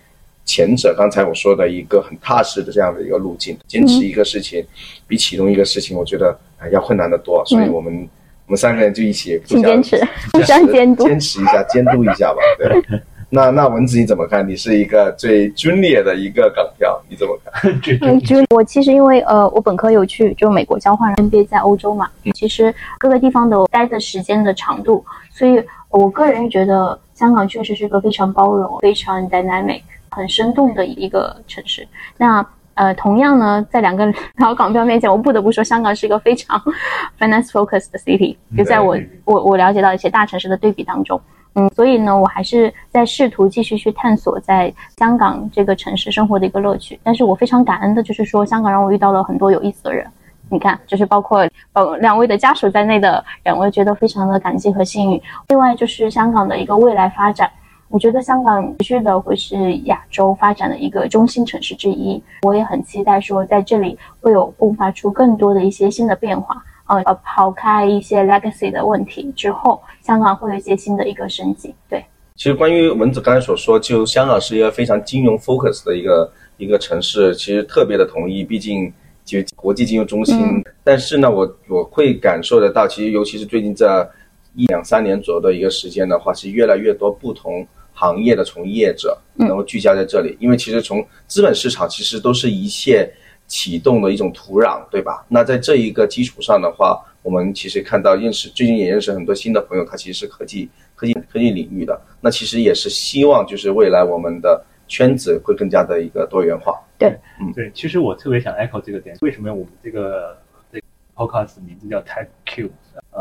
[0.45, 3.59] 前者刚才我说的一个很踏实的这样的一个路径。
[3.67, 4.65] 坚持一个事情，
[5.09, 7.43] 比启动一个事情，我觉得哎要困难得多。
[7.47, 8.09] 所以我们、
[8.53, 11.05] 我们三个人就一起互相请坚持， 互相监督。
[11.09, 12.37] 坚持一下，监督一下吧。
[12.59, 13.01] 对，
[13.31, 14.47] 那那蚊子你怎么看？
[14.47, 17.73] 你是一个最 junior 的一个港漂，你怎么看？
[18.55, 29.81] 我其实因为呃，我本科有去就美国交换，MBA 在欧洲嘛，其实各个地方的待的时间的长度，所以我个人觉得香港确实是个非常包容、非常 dynamic、
[30.11, 31.89] 很生动的一个城市。
[32.19, 36.61] 那呃，同样呢，在两个老港漂面前，我不得不说，香港是一个非常
[37.19, 38.37] finance focused 的 city。
[38.57, 41.21] 就在我我我了解到一些大城市的对比当中，
[41.55, 46.99] 嗯，所以呢，我还是在试图继续去探索在香港这个城市生活的一个乐趣。
[47.03, 50.07] 但是我非常感恩的就是说，香港让我遇到了很多有意思的人。
[50.49, 55.23] 你看，就是包括呃两位的家属在内的人，我觉得非常的感激和幸运。
[55.49, 57.51] 另外就是香港的一个未来发展，
[57.93, 62.21] 我觉得香港持续的会是亚洲发展的一个中心城市之一。
[62.41, 66.65] 我也很期待说，在这里会有迸发出更多的一些新的变化。
[66.87, 71.75] 呃，呃，抛开一些 legacy 的问题之后，香港会有一些新的一个升级。
[71.87, 72.03] 对，
[72.35, 78.91] 其实关于文子刚才所说，就香港是一个非常金融 focus 的一个一个城市，其实特别的同意，毕竟
[79.23, 80.41] 就国际金融中心。
[80.41, 84.11] 嗯但是呢，我我会感受得到，其实尤其是最近这
[84.55, 89.47] 一两三年左右的一个时间的话，是越来越多不同行业的从业者嗯。
[89.49, 93.11] 能够聚焦在这里，因为其实从资本市场其实都是一切
[93.47, 95.25] 启动的一种土壤，对吧？
[95.29, 106.81] 那在这一个基础上的话，我们其实看到认识最近也认识很多新的朋友，他其实是科技科技科技领域的，那其实也是希望就是未来我们的圈子会更加的一个多元化。
[106.99, 107.19] 对，
[107.55, 110.39] 对其实我特别想 echo 这个点，为什么我们这个
[110.73, 110.85] 这个
[111.15, 112.71] podcast 名字叫 Tech Cube，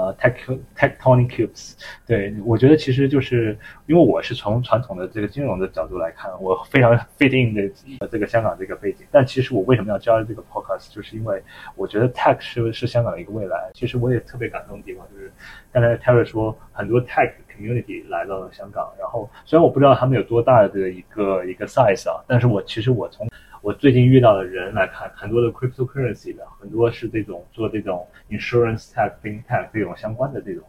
[0.02, 1.74] 呃，Tech Tectonic Cubes？
[2.08, 9.06] 对，我觉得其实就是因为我是从传统的这个金融的角度来看，我非常 fit in 的这个香港这个背景。
[9.12, 11.42] 但其实我为什么要加入这个 podcast，就是因为
[11.76, 13.70] 我觉得 tech 是是香港的一个未来。
[13.76, 15.32] 其实我也特别感动的地方就是，
[15.72, 23.28] 刚才 Terry 说很多 tech community 来到了香港，然后虽然我不知道他们有多大的一个一个 size 啊，但是我其实我从
[23.62, 30.64] 我最近遇到的人来看，很多的 cryptocurrency 的，很多是这种做这种 insurance tech、fintech 这种相关的这种，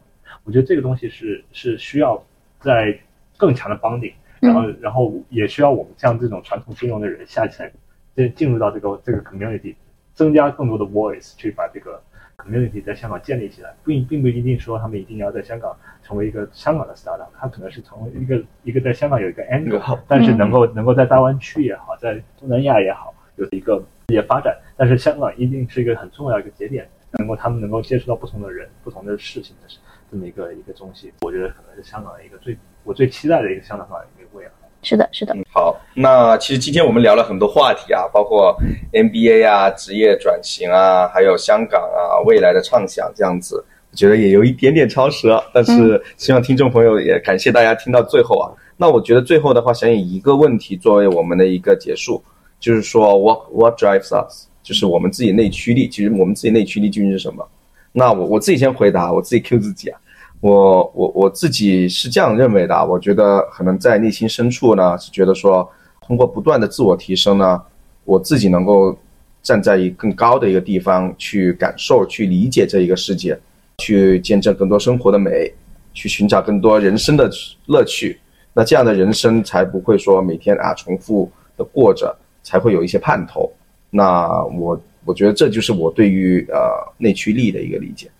[0.45, 2.22] 我觉得这个东西是是需要
[2.61, 2.99] 在
[3.38, 7.72] 更强的 bonding，然后然后也需要我们像这种传统金融的人下沉，
[8.14, 9.74] 进进入到这个这个 community，
[10.12, 11.99] 增加更多的 voice 去把这个
[12.45, 29.68] community 在香港建立起来，并并不一定说他们一定要在香港成为一个香港的 startup，它可能是成为一个一个在香港有一个 angle，但是能够能够在大湾区也好，在东南亚也好，有一个也发展，但是香港一定是一个很重要一个节点，能够他们能够接触到不同的人、不同的事情的
[30.11, 34.51] 这么一个一个东西，我觉得可能是香港的一个最我最期待的一个香港的一个未来。
[34.83, 38.57] 是的，是的，好，那其实今天我们聊了很多话题啊，包括
[38.93, 43.64] NBA 啊、职业转型啊，还有香港啊未来的畅想这样子。
[43.91, 48.51] 我觉得也有一点点超时了，但是希望听众朋友也感谢大家听到最后啊。
[48.76, 52.22] 那我觉得最后的话，想以一个问题作为我们的一个结束，
[52.59, 55.89] 就是说 what what drives us，就是我们自己内驱力。
[55.89, 57.47] 其实我们自己内驱力究竟是什么？
[57.93, 60.01] 那我我自己先回答，我自己 Q 自己啊。
[60.43, 65.70] 我我我自己是这样认为的，我觉得可能在内心深处呢，是觉得说，
[66.01, 67.62] 通过不断的自我提升呢，
[68.05, 68.99] 我自己能够
[69.40, 73.38] 站在一更高的一个地方去感受、去理解这一个世界，
[73.78, 75.49] 去见证更多生活的美，
[75.95, 77.30] 去寻找更多人生的
[77.66, 78.18] 乐趣。
[78.53, 82.12] 那这样的人生才不会说每天啊重复的过着，
[82.43, 83.49] 才会有一些盼头。
[83.90, 86.59] 那我我觉得这就是我对于呃
[86.99, 88.11] 内驱力的一个理解。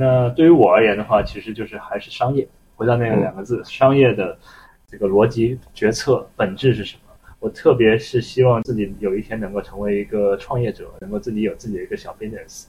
[0.00, 2.46] 那对于我而言的话，其实就是还是商业。
[2.76, 4.38] 回到那个两个字，商业的
[4.86, 7.12] 这个逻辑决策本质是什么？
[7.40, 12.66] 我特别是希望自己有一天能够成为一个创业者，能够自己有自己的一个小 business，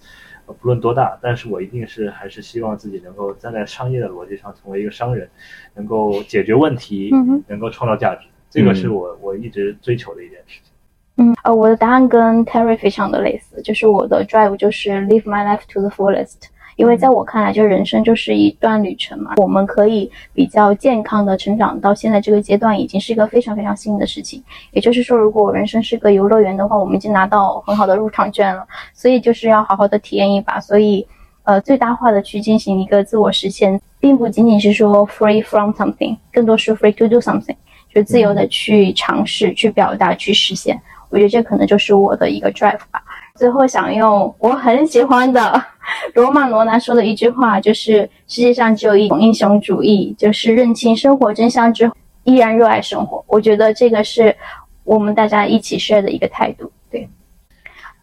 [0.48, 5.30] 呃，不论多大，但是我一定是还是希望自己能够站在商业的逻辑上成为一个商人，
[5.76, 7.12] 能够解决问题，
[7.48, 8.26] 能够创造价值。
[8.50, 10.74] 这个是我我一直追求的一件事情。
[11.18, 16.50] 嗯，呃，我的答案跟 Terry 非常的类似，就是我的 drive 就是 live my life to the fullest。
[16.80, 24.42] 因为在我看来，就人生就是一段旅程嘛，我们可以比较健康的成长到现在这个阶段，已经是一个非常非常幸运的事情。
[24.72, 30.58] 也就是说，如果我人生是个游乐园的话，我们已经拿到很好的入场券了，所以就是要好好的体验一把。
[30.58, 31.06] 所以，
[31.44, 37.58] 呃，最大化的去进行一个自我实现，并不仅仅是说 free from something，更多是 free to do something，
[37.94, 40.80] 就自由的去尝试、去表达、去实现。
[41.10, 43.04] 我觉得这可能就是我的一个 drive 吧。
[43.40, 45.64] 最后想用我很喜欢的
[46.14, 53.24] 罗马罗兰说的一句话，就是世界上只有一种英雄主义，就是认清生活真相之后依然热爱生活。
[53.28, 54.36] 我觉得这个是
[54.84, 56.70] 我们大家一起 share 的一个态度。
[56.92, 57.08] 对，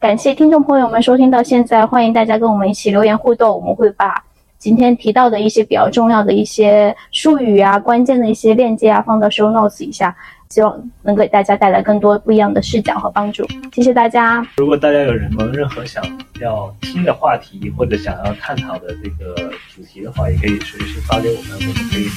[0.01, 4.25] 感谢听众朋友们收听到现在，欢迎大家跟我们一起留言互动，我们会把
[4.57, 10.17] 今天提到的一些比较重要的一些术语啊、关键的一些链接啊放到 show notes 一下。
[10.49, 13.47] 希望能给大家带来更多不一样的视角和帮助。
[13.73, 14.47] 谢谢大家。
[14.57, 16.03] 如果大家有什么任何想
[16.41, 22.09] 要听的话题，或者想要探讨的这个主题的话，也可以随时发给我们，我们可以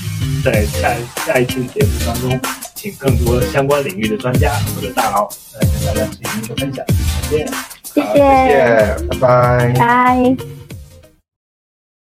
[0.44, 0.94] 在下
[1.26, 2.40] 下一期节目当中，
[2.76, 6.86] 请更多相关领域的专家或者大佬来跟大家进行一个分享。
[7.30, 7.48] 再见。
[7.84, 9.74] 谢谢谢，拜拜。
[9.78, 10.59] 拜。